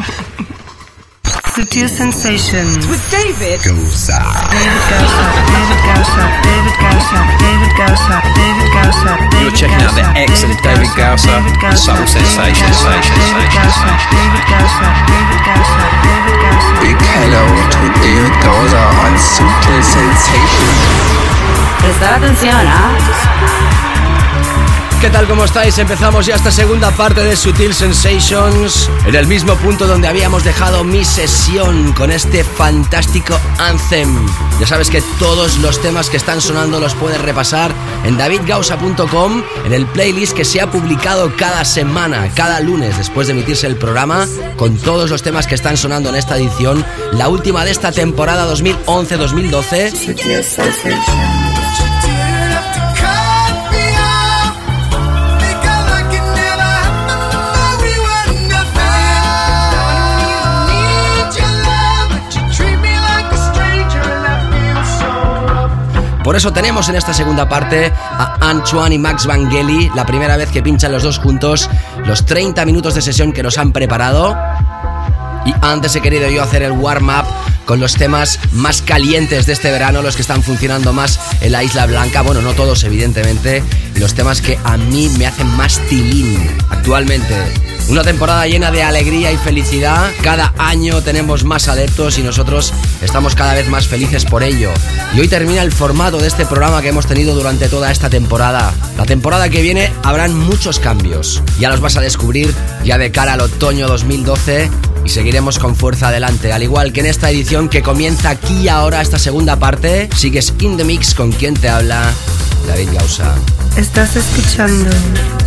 Sensations 1.72 2.84
with 2.92 3.00
David 3.08 3.64
Sutil 3.64 3.88
Sensations 3.88 5.24
with 5.24 5.48
David 5.56 5.80
David 5.80 6.36
David 6.44 6.76
David 7.32 7.72
Gausser, 7.80 8.20
David 8.36 8.68
Gausser, 8.76 9.16
David 9.32 9.48
You're 9.48 9.56
checking 9.56 9.80
out 9.80 9.96
the 9.96 10.04
Gausser, 10.04 10.20
excellent 10.20 10.60
David 10.68 10.92
Gausser 11.00 11.32
David 11.32 11.56
on 11.64 11.80
Subtle 11.80 12.04
David 12.04 12.28
Sensations, 12.28 12.76
Gausser, 12.76 12.92
Sensations, 12.92 13.24
David 13.24 13.52
Gausser, 13.56 13.96
David 14.12 14.44
Gausser, 14.52 14.92
David 15.08 15.40
Gausser, 15.48 15.88
David 16.04 16.36
Gausser. 16.44 16.76
Big 16.84 17.00
hello 17.08 17.44
to 17.48 17.82
David 18.04 18.36
Gausser 18.44 18.88
on 19.08 19.14
Subtle 19.16 19.80
Sensations. 19.80 20.76
Prestar 21.80 22.20
atención 22.20 22.52
a 22.52 23.91
¿Qué 25.02 25.10
tal? 25.10 25.28
¿Cómo 25.28 25.44
estáis? 25.46 25.80
Empezamos 25.80 26.28
ya 26.28 26.36
esta 26.36 26.52
segunda 26.52 26.92
parte 26.92 27.24
de 27.24 27.36
Sutil 27.36 27.74
Sensations 27.74 28.88
en 29.08 29.16
el 29.16 29.26
mismo 29.26 29.56
punto 29.56 29.88
donde 29.88 30.08
habíamos 30.08 30.44
dejado 30.44 30.84
mi 30.84 31.04
sesión 31.04 31.92
con 31.94 32.12
este 32.12 32.44
fantástico 32.44 33.36
Anthem. 33.58 34.16
Ya 34.60 34.68
sabes 34.68 34.92
que 34.92 35.02
todos 35.18 35.58
los 35.58 35.82
temas 35.82 36.12
que 36.12 36.18
están 36.18 36.40
sonando 36.40 36.80
los 36.80 36.94
puedes 36.94 37.20
repasar 37.20 37.74
en 38.06 38.16
davidgausa.com 38.16 39.42
en 39.66 39.74
el 39.74 39.88
playlist 39.88 40.36
que 40.36 40.46
se 40.46 40.62
ha 40.62 40.70
publicado 40.70 41.36
cada 41.36 41.66
semana, 41.66 42.30
cada 42.36 42.60
lunes 42.60 42.96
después 42.96 43.26
de 43.26 43.34
emitirse 43.34 43.66
el 43.66 43.78
programa 43.78 44.28
con 44.56 44.78
todos 44.78 45.10
los 45.10 45.24
temas 45.24 45.48
que 45.48 45.56
están 45.56 45.78
sonando 45.78 46.10
en 46.10 46.16
esta 46.16 46.38
edición, 46.38 46.86
la 47.14 47.28
última 47.28 47.66
de 47.66 47.72
esta 47.72 47.92
temporada 47.92 48.48
2011-2012. 48.54 51.41
Por 66.32 66.38
eso 66.38 66.54
tenemos 66.54 66.88
en 66.88 66.96
esta 66.96 67.14
segunda 67.14 67.50
parte 67.50 67.92
a 67.94 68.38
Antoine 68.40 68.96
y 68.96 68.98
Max 68.98 69.26
Vangeli, 69.26 69.92
la 69.94 70.06
primera 70.06 70.38
vez 70.38 70.50
que 70.50 70.64
pinchan 70.64 70.94
los 70.94 71.04
dos 71.04 71.18
juntos 71.20 71.70
los 72.06 72.26
30 72.26 72.66
minutos 72.66 72.96
de 72.96 73.02
sesión 73.02 73.34
que 73.34 73.44
nos 73.44 73.58
han 73.58 73.74
preparado. 73.74 74.38
Y 75.46 75.54
antes 75.62 75.94
he 75.94 76.02
querido 76.02 76.30
yo 76.30 76.42
hacer 76.42 76.62
el 76.62 76.72
warm-up 76.72 77.26
con 77.66 77.82
los 77.82 77.96
temas 77.96 78.40
más 78.54 78.82
calientes 78.82 79.46
de 79.46 79.52
este 79.52 79.72
verano, 79.72 80.02
los 80.02 80.16
que 80.16 80.22
están 80.22 80.42
funcionando 80.42 80.94
más 80.94 81.20
en 81.42 81.52
la 81.52 81.66
Isla 81.66 81.86
Blanca. 81.86 82.22
Bueno, 82.22 82.42
no 82.42 82.54
todos, 82.54 82.86
evidentemente. 82.86 83.62
Los 83.96 84.14
temas 84.14 84.40
que 84.40 84.58
a 84.64 84.78
mí 84.78 85.10
me 85.18 85.28
hacen 85.28 85.48
más 85.58 85.80
tilín 85.90 86.50
actualmente. 86.70 87.36
Una 87.90 88.04
temporada 88.04 88.48
llena 88.48 88.72
de 88.72 88.84
alegría 88.84 89.32
y 89.32 89.38
felicidad. 89.38 90.12
Cada 90.22 90.54
año 90.58 91.02
tenemos 91.02 91.44
más 91.44 91.68
adeptos 91.68 92.18
y 92.18 92.24
nosotros 92.24 92.74
estamos 93.02 93.36
cada 93.36 93.54
vez 93.54 93.68
más 93.68 93.88
felices 93.88 94.26
por 94.26 94.44
ello. 94.44 94.72
Y 95.14 95.20
hoy 95.20 95.28
termina 95.28 95.62
el 95.62 95.72
formato 95.72 96.18
de 96.18 96.28
este 96.28 96.46
programa 96.46 96.82
que 96.82 96.90
hemos 96.90 97.06
tenido 97.06 97.36
durante 97.36 97.68
toda 97.68 97.92
esta 97.92 98.10
temporada. 98.10 98.74
La 98.98 99.06
temporada 99.06 99.50
que 99.50 99.62
viene 99.62 99.92
habrán 100.04 100.38
muchos 100.38 100.80
cambios. 100.80 101.44
Ya 101.60 101.70
los 101.70 101.82
vas 101.82 101.98
a 101.98 102.02
descubrir 102.02 102.54
ya 102.86 102.98
de 102.98 103.12
cara 103.12 103.34
al 103.34 103.42
otoño 103.42 103.88
2012 103.88 104.70
y 105.04 105.10
seguiremos 105.10 105.60
con 105.60 105.76
fuerza 105.76 106.08
adelante. 106.10 106.54
Al 106.54 106.64
igual 106.64 106.94
que 106.94 107.02
en 107.02 107.08
esta 107.08 107.30
edición 107.30 107.68
que 107.68 107.82
comienza 107.82 108.30
aquí 108.30 108.54
y 108.54 108.70
ahora, 108.70 109.02
esta 109.02 109.20
segunda 109.20 109.58
parte, 109.58 110.10
sigues 110.16 110.54
in 110.60 110.78
the 110.78 110.84
mix 110.84 111.14
con 111.14 111.32
quien 111.32 111.56
te 111.56 111.68
habla, 111.68 112.12
David 112.68 112.90
Gausa. 112.94 113.36
Estás 113.76 114.16
escuchando 114.16 114.90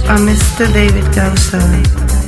a 0.09 0.19
Mr. 0.19 0.73
David 0.73 1.05
Gausser 1.15 2.04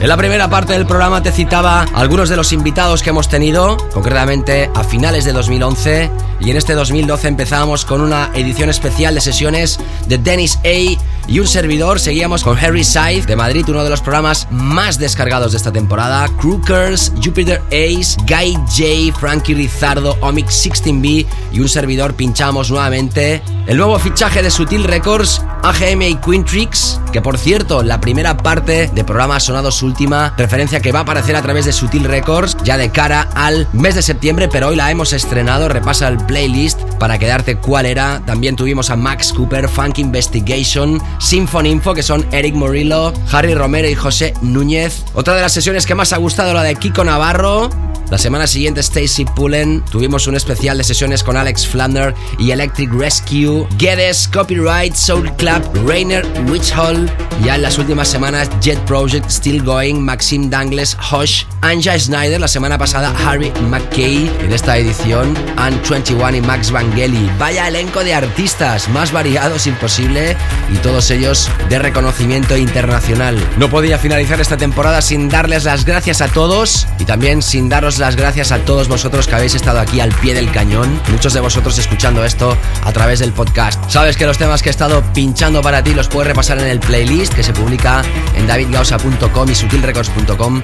En 0.00 0.08
la 0.08 0.16
primera 0.16 0.48
parte 0.48 0.72
del 0.72 0.86
programa 0.86 1.22
te 1.22 1.30
citaba 1.30 1.86
algunos 1.94 2.28
de 2.28 2.36
los 2.36 2.52
invitados 2.52 3.02
que 3.02 3.10
hemos 3.10 3.28
tenido, 3.28 3.76
concretamente 3.92 4.70
a 4.74 4.82
finales 4.82 5.24
de 5.24 5.32
2011 5.32 6.10
y 6.40 6.50
en 6.50 6.56
este 6.56 6.74
2012 6.74 7.28
empezábamos 7.28 7.84
con 7.84 8.00
una 8.00 8.30
edición 8.34 8.68
especial 8.68 9.14
de 9.14 9.20
sesiones 9.20 9.78
de 10.06 10.18
Dennis 10.18 10.58
A 10.64 11.00
y 11.26 11.38
un 11.40 11.46
servidor. 11.46 12.00
Seguíamos 12.00 12.42
con 12.44 12.58
Harry 12.58 12.84
Scythe 12.84 13.26
de 13.26 13.36
Madrid, 13.36 13.64
uno 13.68 13.84
de 13.84 13.90
los 13.90 14.00
programas 14.00 14.48
más 14.50 14.98
descargados 14.98 15.52
de 15.52 15.58
esta 15.58 15.72
temporada. 15.72 16.28
Crookers, 16.40 17.12
Jupiter 17.22 17.62
Ace, 17.68 18.16
Guy 18.26 18.54
J, 18.54 19.18
Frankie 19.18 19.54
Rizardo, 19.54 20.16
Omic 20.20 20.48
16B 20.48 21.26
y 21.52 21.60
un 21.60 21.68
servidor 21.68 22.14
pinchamos 22.14 22.70
nuevamente 22.70 23.42
el 23.66 23.76
nuevo 23.76 23.98
fichaje 23.98 24.42
de 24.42 24.50
Sutil 24.50 24.84
Records, 24.84 25.40
AGM 25.62 26.02
y 26.02 26.16
Quintrix, 26.16 27.00
que 27.12 27.22
por 27.22 27.38
cierto, 27.38 27.82
la 27.82 28.00
primera 28.00 28.36
parte 28.36 28.90
de 28.92 29.04
programa 29.04 29.36
ha 29.36 29.40
sonado 29.40 29.70
su 29.70 29.86
última 29.86 30.34
referencia 30.36 30.80
que 30.80 30.90
va 30.90 31.00
a 31.00 31.02
aparecer 31.02 31.36
a 31.36 31.42
través 31.42 31.64
de 31.64 31.72
Sutil 31.72 32.04
Records 32.04 32.56
ya 32.64 32.76
de 32.76 32.90
cara 32.90 33.28
al 33.34 33.68
mes 33.72 33.94
de 33.94 34.02
septiembre, 34.02 34.48
pero 34.48 34.68
hoy 34.68 34.76
la 34.76 34.90
hemos 34.90 35.12
estrenado. 35.12 35.68
Repasa 35.68 36.08
el 36.08 36.16
playlist 36.18 36.80
para 36.98 37.18
quedarte 37.18 37.56
cuál 37.56 37.86
era. 37.86 38.20
También 38.26 38.56
tuvimos 38.56 38.90
a 38.90 38.96
Max 38.96 39.32
Cooper, 39.32 39.68
Funk 39.68 39.98
Investigation, 39.98 41.00
Symphony 41.18 41.70
Info, 41.70 41.94
que 41.94 42.02
son 42.02 42.26
Eric 42.32 42.54
Morillo, 42.54 43.12
Harry 43.30 43.54
Romero 43.54 43.88
y 43.88 43.94
José 43.94 44.34
Núñez. 44.42 45.04
Otra 45.14 45.34
de 45.34 45.42
las 45.42 45.52
sesiones 45.52 45.86
que 45.86 45.94
más 45.94 46.12
ha 46.12 46.16
gustado, 46.16 46.54
la 46.54 46.62
de 46.62 46.76
Kiko 46.76 47.04
Navarro. 47.04 47.70
La 48.12 48.18
semana 48.18 48.46
siguiente, 48.46 48.80
Stacy 48.80 49.24
Pullen. 49.24 49.82
Tuvimos 49.90 50.26
un 50.26 50.36
especial 50.36 50.76
de 50.76 50.84
sesiones 50.84 51.22
con 51.22 51.34
Alex 51.34 51.66
Flander 51.66 52.14
y 52.38 52.50
Electric 52.50 52.92
Rescue, 52.92 53.66
Geddes, 53.78 54.28
Copyright, 54.30 54.94
Soul 54.94 55.34
Club, 55.36 55.62
Rainer, 55.88 56.22
Witch 56.46 56.74
Hall. 56.76 57.10
Ya 57.42 57.54
en 57.54 57.62
las 57.62 57.78
últimas 57.78 58.08
semanas, 58.08 58.50
Jet 58.60 58.78
Project, 58.80 59.30
Still 59.30 59.62
Going, 59.62 59.94
Maxim 59.94 60.50
Dangles, 60.50 60.94
Hush, 61.10 61.44
Anja 61.62 61.98
Snyder. 61.98 62.38
La 62.38 62.48
semana 62.48 62.76
pasada, 62.76 63.14
Harry 63.24 63.50
McKay. 63.70 64.30
En 64.42 64.52
esta 64.52 64.76
edición, 64.76 65.34
Anne 65.56 65.80
21 65.88 66.36
y 66.36 66.40
Max 66.42 66.70
Vangeli. 66.70 67.30
Vaya 67.38 67.68
elenco 67.68 68.04
de 68.04 68.12
artistas, 68.12 68.90
más 68.90 69.10
variados 69.10 69.66
imposible 69.66 70.36
y 70.70 70.76
todos 70.80 71.10
ellos 71.10 71.48
de 71.70 71.78
reconocimiento 71.78 72.58
internacional. 72.58 73.42
No 73.56 73.70
podía 73.70 73.96
finalizar 73.98 74.38
esta 74.38 74.58
temporada 74.58 75.00
sin 75.00 75.30
darles 75.30 75.64
las 75.64 75.86
gracias 75.86 76.20
a 76.20 76.28
todos 76.28 76.86
y 76.98 77.06
también 77.06 77.40
sin 77.40 77.70
daros 77.70 78.01
las 78.02 78.16
gracias 78.16 78.50
a 78.50 78.58
todos 78.58 78.88
vosotros 78.88 79.28
que 79.28 79.36
habéis 79.36 79.54
estado 79.54 79.78
aquí 79.78 80.00
al 80.00 80.12
pie 80.12 80.34
del 80.34 80.50
cañón. 80.50 81.00
Muchos 81.12 81.34
de 81.34 81.40
vosotros 81.40 81.78
escuchando 81.78 82.24
esto 82.24 82.58
a 82.82 82.92
través 82.92 83.20
del 83.20 83.32
podcast. 83.32 83.88
Sabes 83.88 84.16
que 84.16 84.26
los 84.26 84.38
temas 84.38 84.60
que 84.60 84.70
he 84.70 84.72
estado 84.72 85.04
pinchando 85.14 85.62
para 85.62 85.84
ti 85.84 85.94
los 85.94 86.08
puedes 86.08 86.26
repasar 86.26 86.58
en 86.58 86.66
el 86.66 86.80
playlist 86.80 87.32
que 87.32 87.44
se 87.44 87.52
publica 87.52 88.02
en 88.34 88.48
davidgausa.com 88.48 89.48
y 89.48 89.54
sutilrecords.com. 89.54 90.62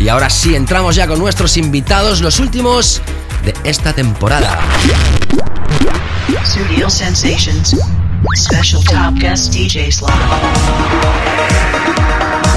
Y 0.00 0.08
ahora 0.08 0.28
sí, 0.28 0.56
entramos 0.56 0.96
ya 0.96 1.06
con 1.06 1.20
nuestros 1.20 1.56
invitados, 1.56 2.20
los 2.20 2.40
últimos 2.40 3.00
de 3.44 3.54
esta 3.62 3.92
temporada. 3.92 4.58
Special 8.34 8.82
top 8.82 9.18
guest 9.18 9.52
DJ 9.52 9.90
slot. 9.90 10.10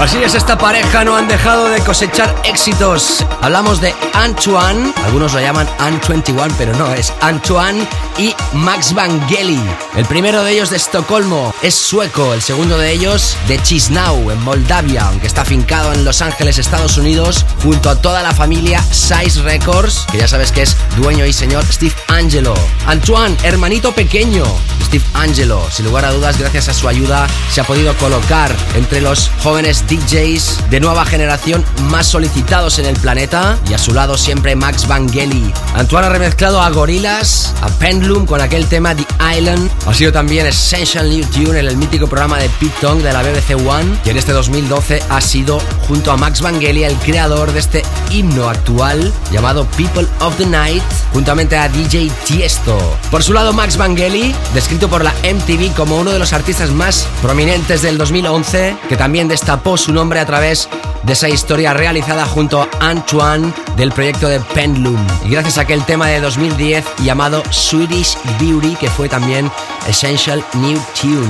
Así 0.00 0.18
es, 0.22 0.34
esta 0.34 0.58
pareja 0.58 1.04
no 1.04 1.16
han 1.16 1.26
dejado 1.26 1.68
de 1.68 1.80
cosechar 1.80 2.34
éxitos. 2.44 3.24
Hablamos 3.40 3.80
de 3.80 3.94
Antoine, 4.12 4.92
algunos 5.06 5.32
lo 5.32 5.40
llaman 5.40 5.66
An21, 5.78 6.52
pero 6.58 6.74
no, 6.76 6.92
es 6.92 7.14
Antoine 7.22 7.88
y 8.18 8.34
Max 8.52 8.92
Vangeli. 8.92 9.58
El 9.96 10.04
primero 10.04 10.44
de 10.44 10.52
ellos 10.52 10.68
de 10.68 10.76
Estocolmo 10.76 11.54
es 11.62 11.74
sueco, 11.74 12.34
el 12.34 12.42
segundo 12.42 12.76
de 12.76 12.92
ellos 12.92 13.38
de 13.48 13.60
Chisnau, 13.62 14.30
en 14.30 14.42
Moldavia, 14.42 15.08
aunque 15.08 15.26
está 15.26 15.40
afincado 15.40 15.94
en 15.94 16.04
Los 16.04 16.20
Ángeles, 16.20 16.58
Estados 16.58 16.98
Unidos, 16.98 17.46
junto 17.62 17.88
a 17.88 18.00
toda 18.00 18.22
la 18.22 18.34
familia 18.34 18.82
Size 18.82 19.42
Records, 19.42 20.04
que 20.12 20.18
ya 20.18 20.28
sabes 20.28 20.52
que 20.52 20.62
es 20.62 20.76
dueño 20.98 21.24
y 21.24 21.32
señor 21.32 21.64
Steve 21.64 21.94
Angelo. 22.08 22.54
Antoine, 22.86 23.34
hermanito 23.44 23.92
pequeño, 23.92 24.44
Steve 24.84 25.04
Angelo, 25.14 25.55
sin 25.70 25.86
lugar 25.86 26.04
a 26.04 26.12
dudas, 26.12 26.38
gracias 26.38 26.68
a 26.68 26.74
su 26.74 26.88
ayuda, 26.88 27.26
se 27.50 27.60
ha 27.60 27.64
podido 27.64 27.94
colocar 27.96 28.54
entre 28.74 29.00
los 29.00 29.30
jóvenes 29.42 29.84
DJs 29.88 30.70
de 30.70 30.80
nueva 30.80 31.04
generación 31.04 31.64
más 31.90 32.06
solicitados 32.06 32.78
en 32.78 32.86
el 32.86 32.96
planeta 32.96 33.58
y 33.68 33.74
a 33.74 33.78
su 33.78 33.92
lado 33.92 34.16
siempre 34.18 34.56
Max 34.56 34.86
Vangeli. 34.86 35.52
Antoine 35.74 36.06
ha 36.06 36.10
remezclado 36.10 36.60
a 36.60 36.70
Gorillaz, 36.70 37.52
a 37.62 37.68
Pendulum 37.78 38.26
con 38.26 38.40
aquel 38.40 38.66
tema 38.66 38.94
The 38.94 39.06
Island. 39.36 39.70
Ha 39.86 39.94
sido 39.94 40.12
también 40.12 40.46
Essential 40.46 41.08
New 41.08 41.24
Tune 41.26 41.60
en 41.60 41.68
el 41.68 41.76
mítico 41.76 42.06
programa 42.06 42.38
de 42.38 42.48
Pete 42.48 42.74
Tong 42.80 43.02
de 43.02 43.12
la 43.12 43.22
BBC 43.22 43.56
One 43.66 43.98
y 44.04 44.10
en 44.10 44.16
este 44.16 44.32
2012 44.32 45.02
ha 45.08 45.20
sido 45.20 45.60
junto 45.86 46.12
a 46.12 46.16
Max 46.16 46.40
Vangeli 46.40 46.84
el 46.84 46.96
creador 46.96 47.52
de 47.52 47.60
este 47.60 47.82
himno 48.10 48.48
actual 48.48 49.12
llamado 49.30 49.66
People 49.76 50.06
of 50.20 50.36
the 50.36 50.46
Night 50.46 50.82
juntamente 51.12 51.56
a 51.56 51.68
DJ 51.68 52.10
Tiesto. 52.26 52.78
Por 53.10 53.22
su 53.22 53.32
lado 53.32 53.52
Max 53.52 53.76
Vangeli, 53.76 54.34
descrito 54.54 54.88
por 54.88 55.02
la 55.02 55.12
MTV 55.22 55.45
como 55.76 55.96
uno 55.96 56.10
de 56.10 56.18
los 56.18 56.32
artistas 56.32 56.72
más 56.72 57.06
prominentes 57.22 57.80
del 57.80 57.98
2011 57.98 58.76
que 58.88 58.96
también 58.96 59.28
destapó 59.28 59.76
su 59.76 59.92
nombre 59.92 60.18
a 60.18 60.26
través 60.26 60.68
de 61.04 61.12
esa 61.12 61.28
historia 61.28 61.72
realizada 61.72 62.26
junto 62.26 62.62
a 62.62 62.68
Antoine 62.80 63.52
del 63.76 63.92
proyecto 63.92 64.28
de 64.28 64.40
Pendulum. 64.40 64.98
Y 65.24 65.28
gracias 65.28 65.56
a 65.58 65.60
aquel 65.60 65.84
tema 65.84 66.08
de 66.08 66.20
2010 66.20 66.84
llamado 67.04 67.44
Swedish 67.50 68.18
Beauty, 68.40 68.74
que 68.74 68.90
fue 68.90 69.08
también 69.08 69.48
Essential 69.86 70.44
New 70.54 70.80
Tune. 71.00 71.28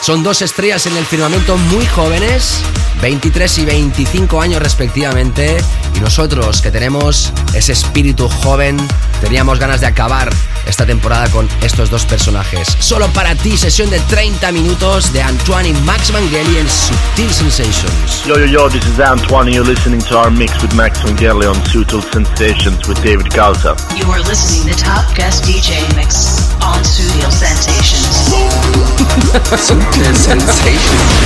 Son 0.00 0.22
dos 0.22 0.40
estrellas 0.40 0.86
en 0.86 0.96
el 0.96 1.04
firmamento 1.04 1.58
muy 1.58 1.84
jóvenes, 1.84 2.60
23 3.02 3.58
y 3.58 3.64
25 3.66 4.40
años 4.40 4.62
respectivamente, 4.62 5.58
y 5.94 6.00
nosotros 6.00 6.62
que 6.62 6.70
tenemos 6.70 7.34
ese 7.52 7.72
espíritu 7.72 8.28
joven, 8.28 8.78
teníamos 9.20 9.58
ganas 9.58 9.82
de 9.82 9.88
acabar 9.88 10.30
esta 10.66 10.86
temporada 10.86 11.28
con 11.30 11.48
estos 11.62 11.90
dos 11.90 12.06
personajes. 12.06 12.68
Solo 12.78 13.08
para 13.08 13.34
ti, 13.34 13.57
sesión 13.58 13.90
de 13.90 13.98
30 14.00 14.52
minutos 14.52 15.12
de 15.12 15.20
Antoine 15.20 15.70
y 15.70 15.72
Max 15.82 16.12
Vangeli 16.12 16.58
en 16.58 16.70
Subtil 16.70 17.32
Sensations. 17.32 18.24
Yo, 18.24 18.38
yo, 18.38 18.46
yo, 18.46 18.68
this 18.68 18.86
is 18.86 19.00
Antoine. 19.00 19.52
You're 19.52 19.66
listening 19.66 20.00
to 20.02 20.16
our 20.16 20.30
mix 20.30 20.62
with 20.62 20.72
Max 20.74 21.00
Vangeli 21.02 21.48
on 21.48 21.56
Sutil 21.64 22.00
Sensations 22.12 22.86
with 22.86 23.02
David 23.02 23.34
Gausa. 23.34 23.74
You 23.96 24.08
are 24.12 24.20
listening 24.20 24.72
to 24.72 24.80
Top 24.80 25.12
Guest 25.16 25.42
DJ 25.44 25.80
Mix 25.96 26.54
on 26.62 26.84
Studio 26.84 27.28
Sensations. 27.30 28.06
Sutil 29.58 30.14
Sensations. 30.14 31.18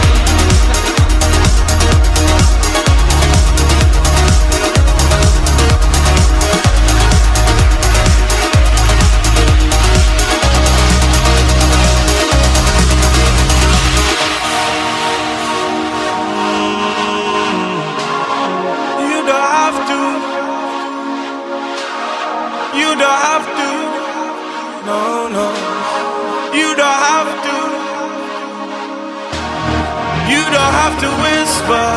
whisper. 31.70 31.90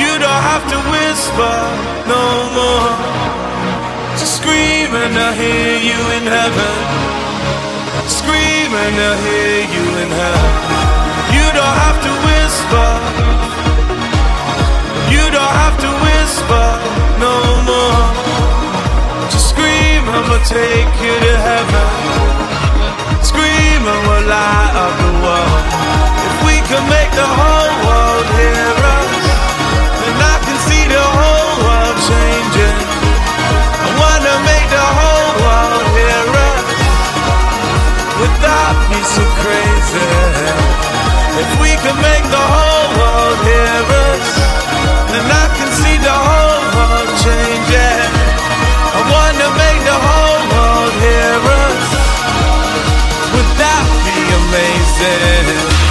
You 0.00 0.12
don't 0.18 0.42
have 0.50 0.64
to 0.72 0.78
whisper 0.92 1.56
no 2.08 2.24
more. 2.56 2.90
Just 4.16 4.40
scream 4.40 4.90
and 4.96 5.14
I 5.16 5.30
hear 5.36 5.76
you 5.88 6.00
in 6.16 6.24
heaven. 6.24 6.76
Scream 8.08 8.70
and 8.84 8.96
I 8.96 9.12
hear 9.26 9.60
you 9.76 9.86
in 10.02 10.10
hell. 10.20 10.48
You 11.36 11.46
don't 11.58 11.76
have 11.84 11.98
to 12.06 12.12
whisper. 12.26 12.88
You 15.14 15.24
don't 15.36 15.56
have 15.62 15.76
to 15.84 15.90
whisper 16.04 16.66
no 17.20 17.34
more. 17.68 18.04
Just 19.32 19.50
scream 19.50 20.02
we'll 20.28 20.44
take 20.48 20.92
you 21.04 21.14
to 21.26 21.34
heaven. 21.48 21.88
Scream 23.22 23.82
and 23.92 24.00
we'll 24.08 24.26
light 24.28 24.72
up 24.74 24.94
the 25.04 25.12
world 25.24 25.79
we 26.46 26.56
could 26.68 26.86
make 26.88 27.10
the 27.12 27.26
whole 27.26 27.74
world 27.86 28.26
hear 28.38 28.72
us, 28.96 29.12
then 30.00 30.16
I 30.20 30.36
can 30.46 30.58
see 30.68 30.84
the 30.86 31.06
whole 31.18 31.54
world 31.66 31.98
changing. 32.08 32.78
I 33.86 33.88
wanna 34.00 34.34
make 34.46 34.66
the 34.70 34.86
whole 34.98 35.32
world 35.44 35.86
hear 35.96 36.26
us 36.50 36.68
without 38.22 38.78
me 38.90 39.00
so 39.02 39.24
crazy. 39.42 40.10
If 41.42 41.50
we 41.62 41.72
could 41.82 41.98
make 41.98 42.24
the 42.36 42.44
whole 42.52 42.88
world 43.00 43.38
hear 43.50 43.80
us, 44.06 44.26
then 45.12 45.26
I 45.26 45.46
can 45.56 45.70
see 45.82 45.96
the 45.98 46.16
whole 46.28 46.64
world 46.76 47.10
changing. 47.24 48.10
I 48.96 49.00
wanna 49.14 49.48
make 49.62 49.80
the 49.90 49.98
whole 50.06 50.42
world 50.54 50.94
hear 51.04 51.38
us. 51.64 51.86
Would 53.34 53.50
that 53.58 53.84
be 54.06 54.18
amazing? 54.40 55.89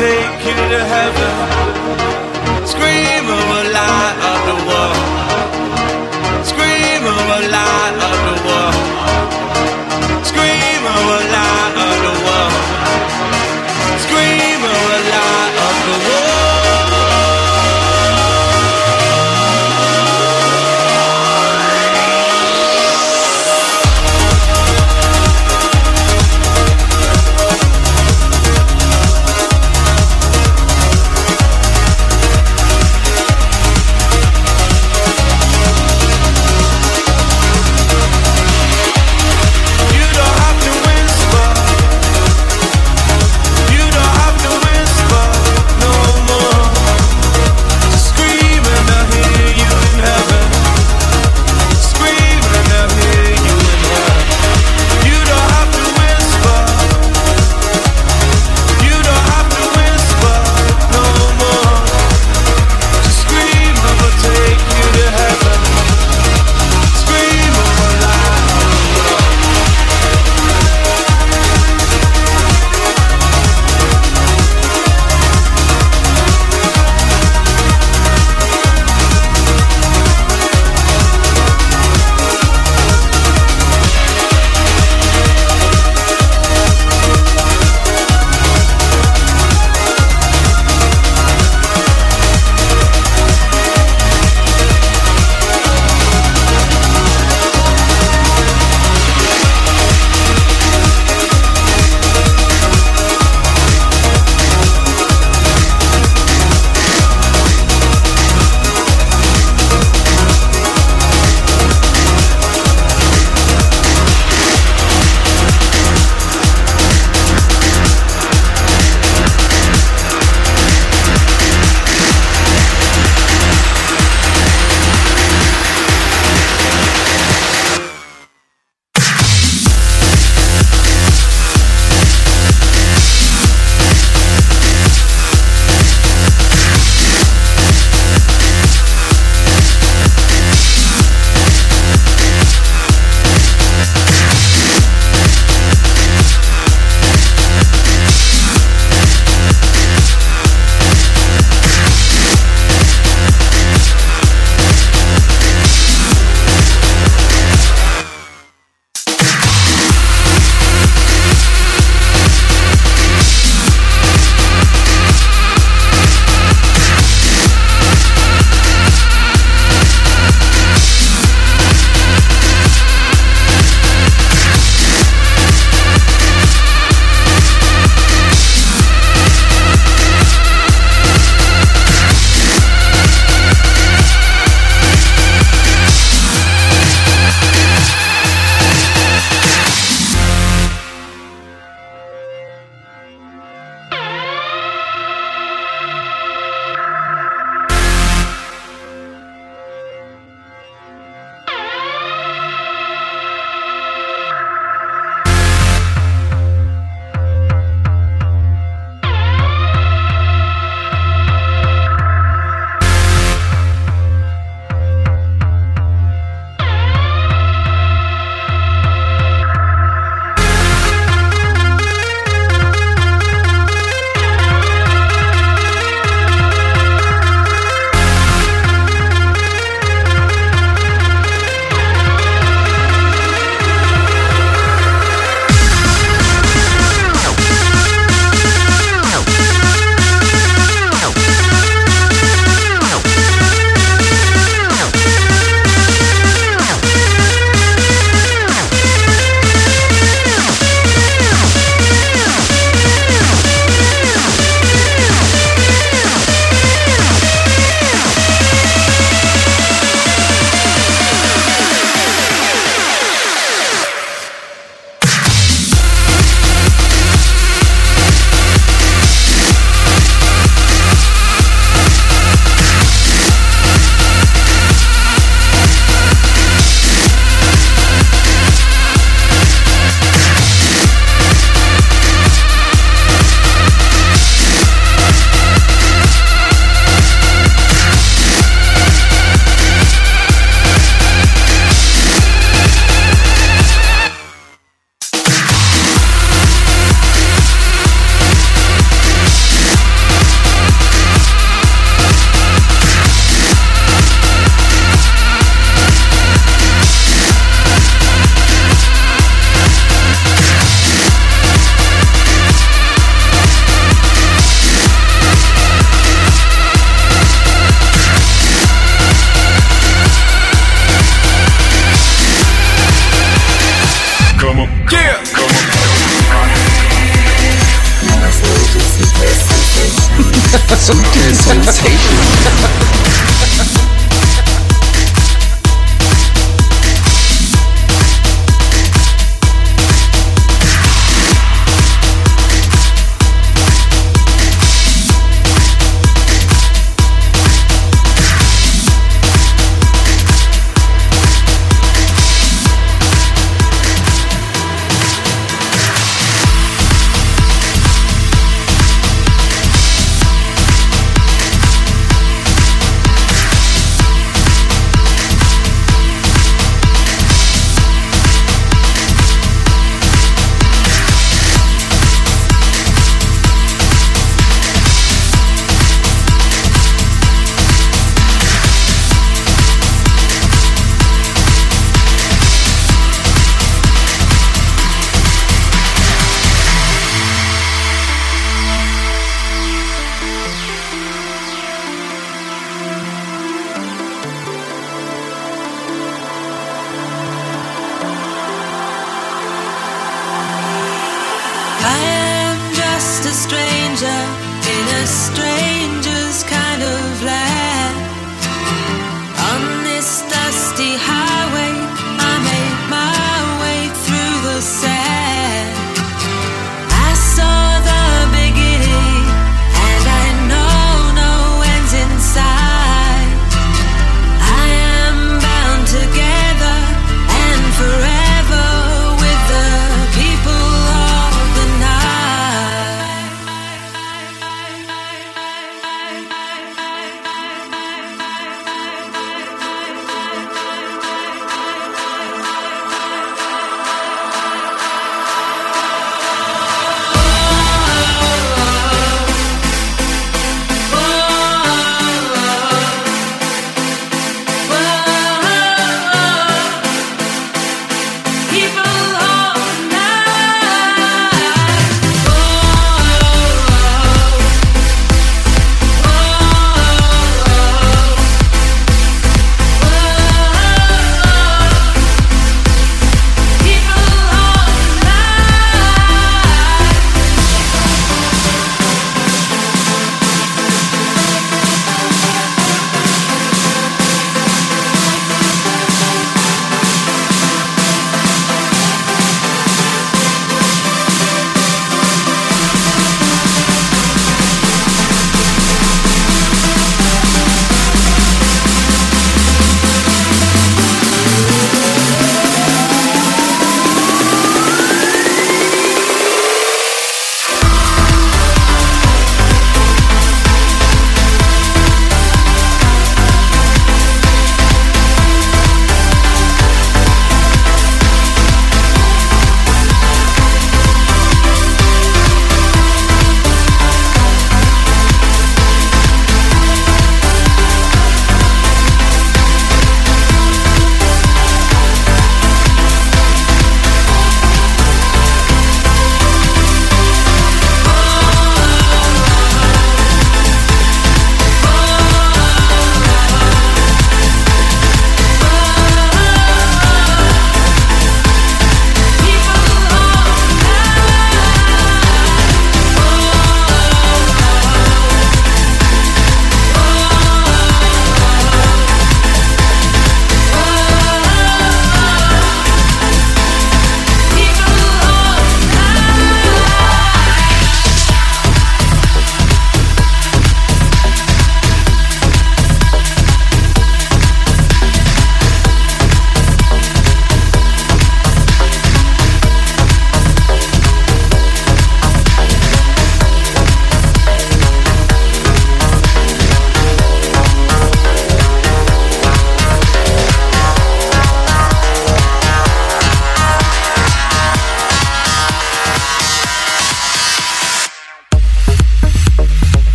take 0.00 0.44
you 0.46 0.56
to 0.72 0.80
heaven. 0.94 1.34
Scream 2.66 3.24
of 3.38 3.46
a 3.58 3.62
light 3.76 4.16
up 4.30 4.40
the 4.48 4.56
wall. 4.66 5.09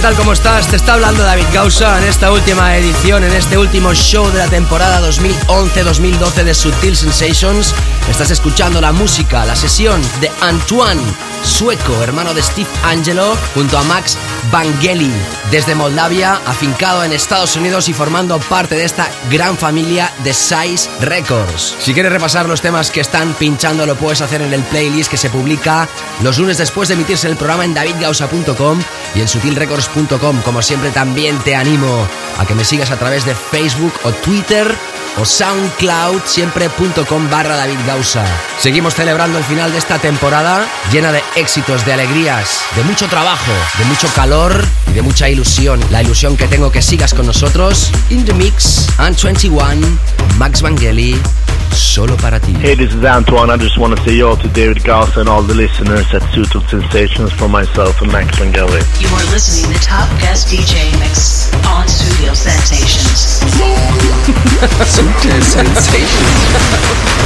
¿Qué 0.00 0.06
tal? 0.06 0.16
¿Cómo 0.16 0.32
estás? 0.32 0.66
Te 0.66 0.76
está 0.76 0.94
hablando 0.94 1.22
David 1.22 1.44
Gausa 1.52 1.98
en 1.98 2.04
esta 2.04 2.32
última 2.32 2.74
edición, 2.74 3.22
en 3.22 3.32
este 3.32 3.58
último 3.58 3.92
show 3.92 4.26
de 4.30 4.38
la 4.38 4.48
temporada 4.48 5.06
2011-2012 5.06 6.42
de 6.42 6.54
Sutil 6.54 6.96
Sensations. 6.96 7.74
Estás 8.08 8.30
escuchando 8.30 8.80
la 8.80 8.92
música, 8.92 9.44
la 9.44 9.54
sesión 9.54 10.00
de 10.22 10.30
Antoine, 10.40 11.02
sueco, 11.44 12.02
hermano 12.02 12.32
de 12.32 12.42
Steve 12.42 12.68
Angelo, 12.82 13.36
junto 13.52 13.76
a 13.76 13.82
Max 13.82 14.16
Vangeli, 14.50 15.12
desde 15.50 15.74
Moldavia, 15.74 16.40
afincado 16.46 17.04
en 17.04 17.12
Estados 17.12 17.56
Unidos 17.56 17.90
y 17.90 17.92
formando 17.92 18.38
parte 18.38 18.76
de 18.76 18.84
esta 18.84 19.06
gran 19.30 19.58
familia 19.58 20.10
de 20.24 20.32
Size 20.32 20.88
Records. 21.00 21.76
Si 21.78 21.92
quieres 21.92 22.12
repasar 22.12 22.48
los 22.48 22.62
temas 22.62 22.90
que 22.90 23.02
están 23.02 23.34
pinchando, 23.34 23.84
lo 23.84 23.96
puedes 23.96 24.22
hacer 24.22 24.40
en 24.40 24.54
el 24.54 24.62
playlist 24.62 25.10
que 25.10 25.18
se 25.18 25.28
publica 25.28 25.86
los 26.22 26.38
lunes 26.38 26.56
después 26.56 26.88
de 26.88 26.94
emitirse 26.94 27.28
el 27.28 27.36
programa 27.36 27.66
en 27.66 27.74
davidgausa.com 27.74 28.80
y 29.14 29.20
en 29.20 29.28
sutilrecords.com. 29.28 30.42
Como 30.42 30.62
siempre, 30.62 30.90
también 30.90 31.38
te 31.38 31.54
animo 31.56 32.06
a 32.38 32.46
que 32.46 32.54
me 32.54 32.64
sigas 32.64 32.90
a 32.90 32.96
través 32.96 33.24
de 33.24 33.34
Facebook 33.34 33.92
o 34.04 34.12
Twitter 34.12 34.74
o 35.18 35.24
SoundCloud, 35.24 36.22
siempre.com 36.24 37.30
barra 37.30 37.56
David 37.56 37.78
Gausa. 37.86 38.24
Seguimos 38.58 38.94
celebrando 38.94 39.38
el 39.38 39.44
final 39.44 39.72
de 39.72 39.78
esta 39.78 39.98
temporada 39.98 40.66
llena 40.92 41.12
de 41.12 41.22
éxitos, 41.36 41.84
de 41.84 41.92
alegrías, 41.92 42.60
de 42.76 42.84
mucho 42.84 43.08
trabajo, 43.08 43.52
de 43.78 43.84
mucho 43.86 44.08
calor 44.14 44.64
y 44.88 44.92
de 44.92 45.02
mucha 45.02 45.28
ilusión. 45.28 45.80
La 45.90 46.02
ilusión 46.02 46.36
que 46.36 46.46
tengo 46.46 46.70
que 46.70 46.82
sigas 46.82 47.14
con 47.14 47.26
nosotros. 47.26 47.90
In 48.10 48.24
the 48.24 48.34
Mix, 48.34 48.88
and 48.98 49.16
21, 49.20 49.80
Max 50.38 50.62
Vangeli, 50.62 51.20
solo 51.72 52.16
para 52.16 52.38
ti. 52.40 52.52
Hey, 52.52 52.74
this 52.74 52.92
is 52.94 53.04
Antoine. 53.04 53.50
I 53.50 53.56
just 53.56 53.78
want 53.78 53.96
to 53.96 54.02
say 54.04 54.16
yo 54.16 54.36
to 54.36 54.48
David 54.48 54.84
Gauss 54.84 55.16
and 55.16 55.28
all 55.28 55.42
the 55.42 55.54
listeners 55.54 56.06
at 56.14 56.22
Suitable 56.32 56.66
Sensations 56.68 57.32
for 57.32 57.48
myself 57.48 58.00
and 58.02 58.10
Max 58.12 58.38
Vangeli. 58.38 58.80
You 59.00 59.08
are 59.08 59.26
listening 59.32 59.72
to 59.72 59.78
Top 59.80 60.08
Guest 60.20 60.48
DJ 60.48 60.90
Mix 61.00 61.52
on 61.66 61.88
Studio 61.88 62.34
Sensations. 62.34 63.40
Sutil 64.86 65.42
Sensations. 65.42 67.16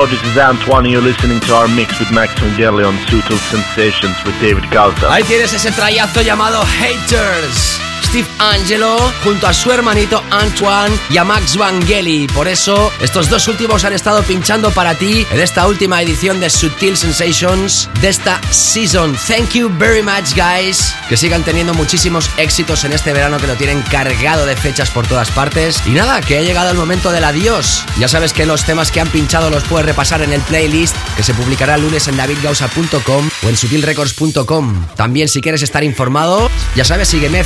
Yo, 0.00 0.06
this 0.06 0.22
is 0.22 0.38
Antoine 0.38 0.88
you're 0.88 1.02
listening 1.02 1.40
to 1.40 1.52
our 1.52 1.68
mix 1.68 2.00
with 2.00 2.10
Max 2.10 2.32
Vangeli 2.40 2.88
on 2.88 2.94
Sutil 3.04 3.36
Sensations 3.50 4.16
with 4.24 4.34
David 4.40 4.64
Gausa. 4.70 5.12
Ahí 5.12 5.22
tienes 5.24 5.52
ese 5.52 5.70
trayazo 5.72 6.22
llamado 6.22 6.62
Haters. 6.64 7.89
Steve 8.10 8.26
Angelo 8.40 8.98
junto 9.22 9.46
a 9.46 9.54
su 9.54 9.70
hermanito 9.70 10.20
Antoine 10.30 10.96
y 11.10 11.16
a 11.16 11.22
Max 11.22 11.56
Vangeli. 11.56 12.26
Por 12.26 12.48
eso, 12.48 12.90
estos 13.00 13.30
dos 13.30 13.46
últimos 13.46 13.84
han 13.84 13.92
estado 13.92 14.24
pinchando 14.24 14.72
para 14.72 14.96
ti 14.96 15.24
en 15.30 15.38
esta 15.38 15.68
última 15.68 16.02
edición 16.02 16.40
de 16.40 16.50
Sutil 16.50 16.96
Sensations 16.96 17.88
de 18.00 18.08
esta 18.08 18.40
season. 18.50 19.16
Thank 19.28 19.50
you 19.52 19.70
very 19.78 20.02
much, 20.02 20.34
guys. 20.34 20.92
Que 21.08 21.16
sigan 21.16 21.44
teniendo 21.44 21.72
muchísimos 21.72 22.28
éxitos 22.36 22.82
en 22.82 22.94
este 22.94 23.12
verano 23.12 23.38
que 23.38 23.46
lo 23.46 23.54
tienen 23.54 23.80
cargado 23.82 24.44
de 24.44 24.56
fechas 24.56 24.90
por 24.90 25.06
todas 25.06 25.30
partes. 25.30 25.80
Y 25.86 25.90
nada, 25.90 26.20
que 26.20 26.38
ha 26.38 26.42
llegado 26.42 26.72
el 26.72 26.76
momento 26.76 27.12
del 27.12 27.22
adiós. 27.22 27.84
Ya 28.00 28.08
sabes 28.08 28.32
que 28.32 28.44
los 28.44 28.64
temas 28.64 28.90
que 28.90 29.00
han 29.00 29.08
pinchado 29.08 29.50
los 29.50 29.62
puedes 29.62 29.86
repasar 29.86 30.20
en 30.22 30.32
el 30.32 30.40
playlist 30.40 30.96
que 31.16 31.22
se 31.22 31.32
publicará 31.32 31.76
el 31.76 31.82
lunes 31.82 32.08
en 32.08 32.16
davidgausa.com 32.16 33.30
o 33.44 33.48
en 33.48 33.56
sutilrecords.com. 33.56 34.86
También 34.96 35.28
si 35.28 35.40
quieres 35.40 35.62
estar 35.62 35.84
informado, 35.84 36.50
ya 36.74 36.84
sabes, 36.84 37.06
sígueme 37.06 37.44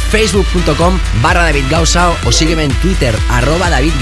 facebook.com 0.55 0.99
barra 1.21 1.43
David 1.43 1.65
Gausa 1.69 2.13
o 2.25 2.33
sígueme 2.33 2.65
en 2.65 2.73
Twitter, 2.75 3.15
arroba 3.29 3.71
David. 3.71 3.93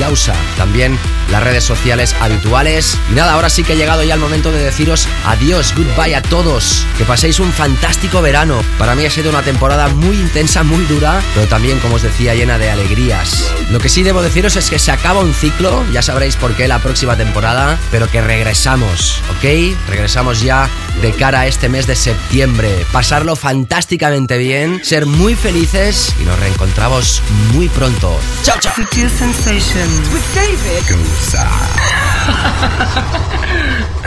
También 0.57 0.99
las 1.31 1.43
redes 1.43 1.65
sociales 1.65 2.15
habituales. 2.21 2.99
Y 3.11 3.15
nada, 3.15 3.33
ahora 3.33 3.49
sí 3.49 3.65
que 3.65 3.73
ha 3.73 3.77
llegado 3.77 4.03
ya 4.03 4.15
el 4.15 4.21
momento 4.21 4.53
de 4.53 4.63
deciros 4.63 5.09
adiós, 5.25 5.73
goodbye 5.75 6.15
a 6.15 6.23
todos. 6.23 6.85
Que 6.99 7.05
paséis 7.05 7.41
un 7.41 7.53
fantástico 7.53 8.21
verano. 8.21 8.63
Para 8.79 8.95
mí 8.95 9.07
ha 9.07 9.11
sido 9.11 9.31
una 9.31 9.43
temporada 9.43 9.89
muy 9.89 10.17
intensa, 10.17 10.63
muy 10.63 10.85
dura, 10.85 11.23
pero 11.35 11.47
también, 11.47 11.79
como 11.79 11.97
os 11.97 12.03
decía, 12.03 12.35
llena 12.35 12.59
de 12.59 12.71
alegrías. 12.71 13.51
Lo 13.71 13.79
que 13.79 13.89
sí 13.89 14.03
debo 14.03 14.23
deciros 14.23 14.57
es 14.57 14.69
que 14.69 14.79
se 14.79 14.93
acaba 14.93 15.21
un 15.21 15.33
ciclo, 15.33 15.85
ya 15.93 16.03
sabréis 16.03 16.37
por 16.37 16.55
qué 16.55 16.69
la 16.69 16.81
próxima 16.81 17.17
temporada, 17.17 17.79
pero 17.91 18.11
que 18.11 18.21
regresamos, 18.21 19.23
¿ok? 19.31 19.77
Regresamos 19.89 20.43
ya 20.43 20.69
de 21.01 21.13
cara 21.13 21.41
a 21.41 21.47
este 21.47 21.69
mes 21.69 21.87
de 21.87 21.97
septiembre. 21.97 22.85
Pasarlo 22.93 23.37
fantásticamente 23.37 24.39
bien, 24.39 24.81
ser 24.85 25.07
muy 25.07 25.35
felices 25.35 26.15
y 26.21 26.25
nos 26.25 26.39
reencontramos 26.39 27.23
muy 27.53 27.69
pronto. 27.69 28.19
Chao, 28.43 28.57
chao. 28.61 28.75
Sutil 28.75 29.11
Sensations 29.11 30.13
with 30.13 30.23
David 30.35 30.83
Gausa. 30.89 31.49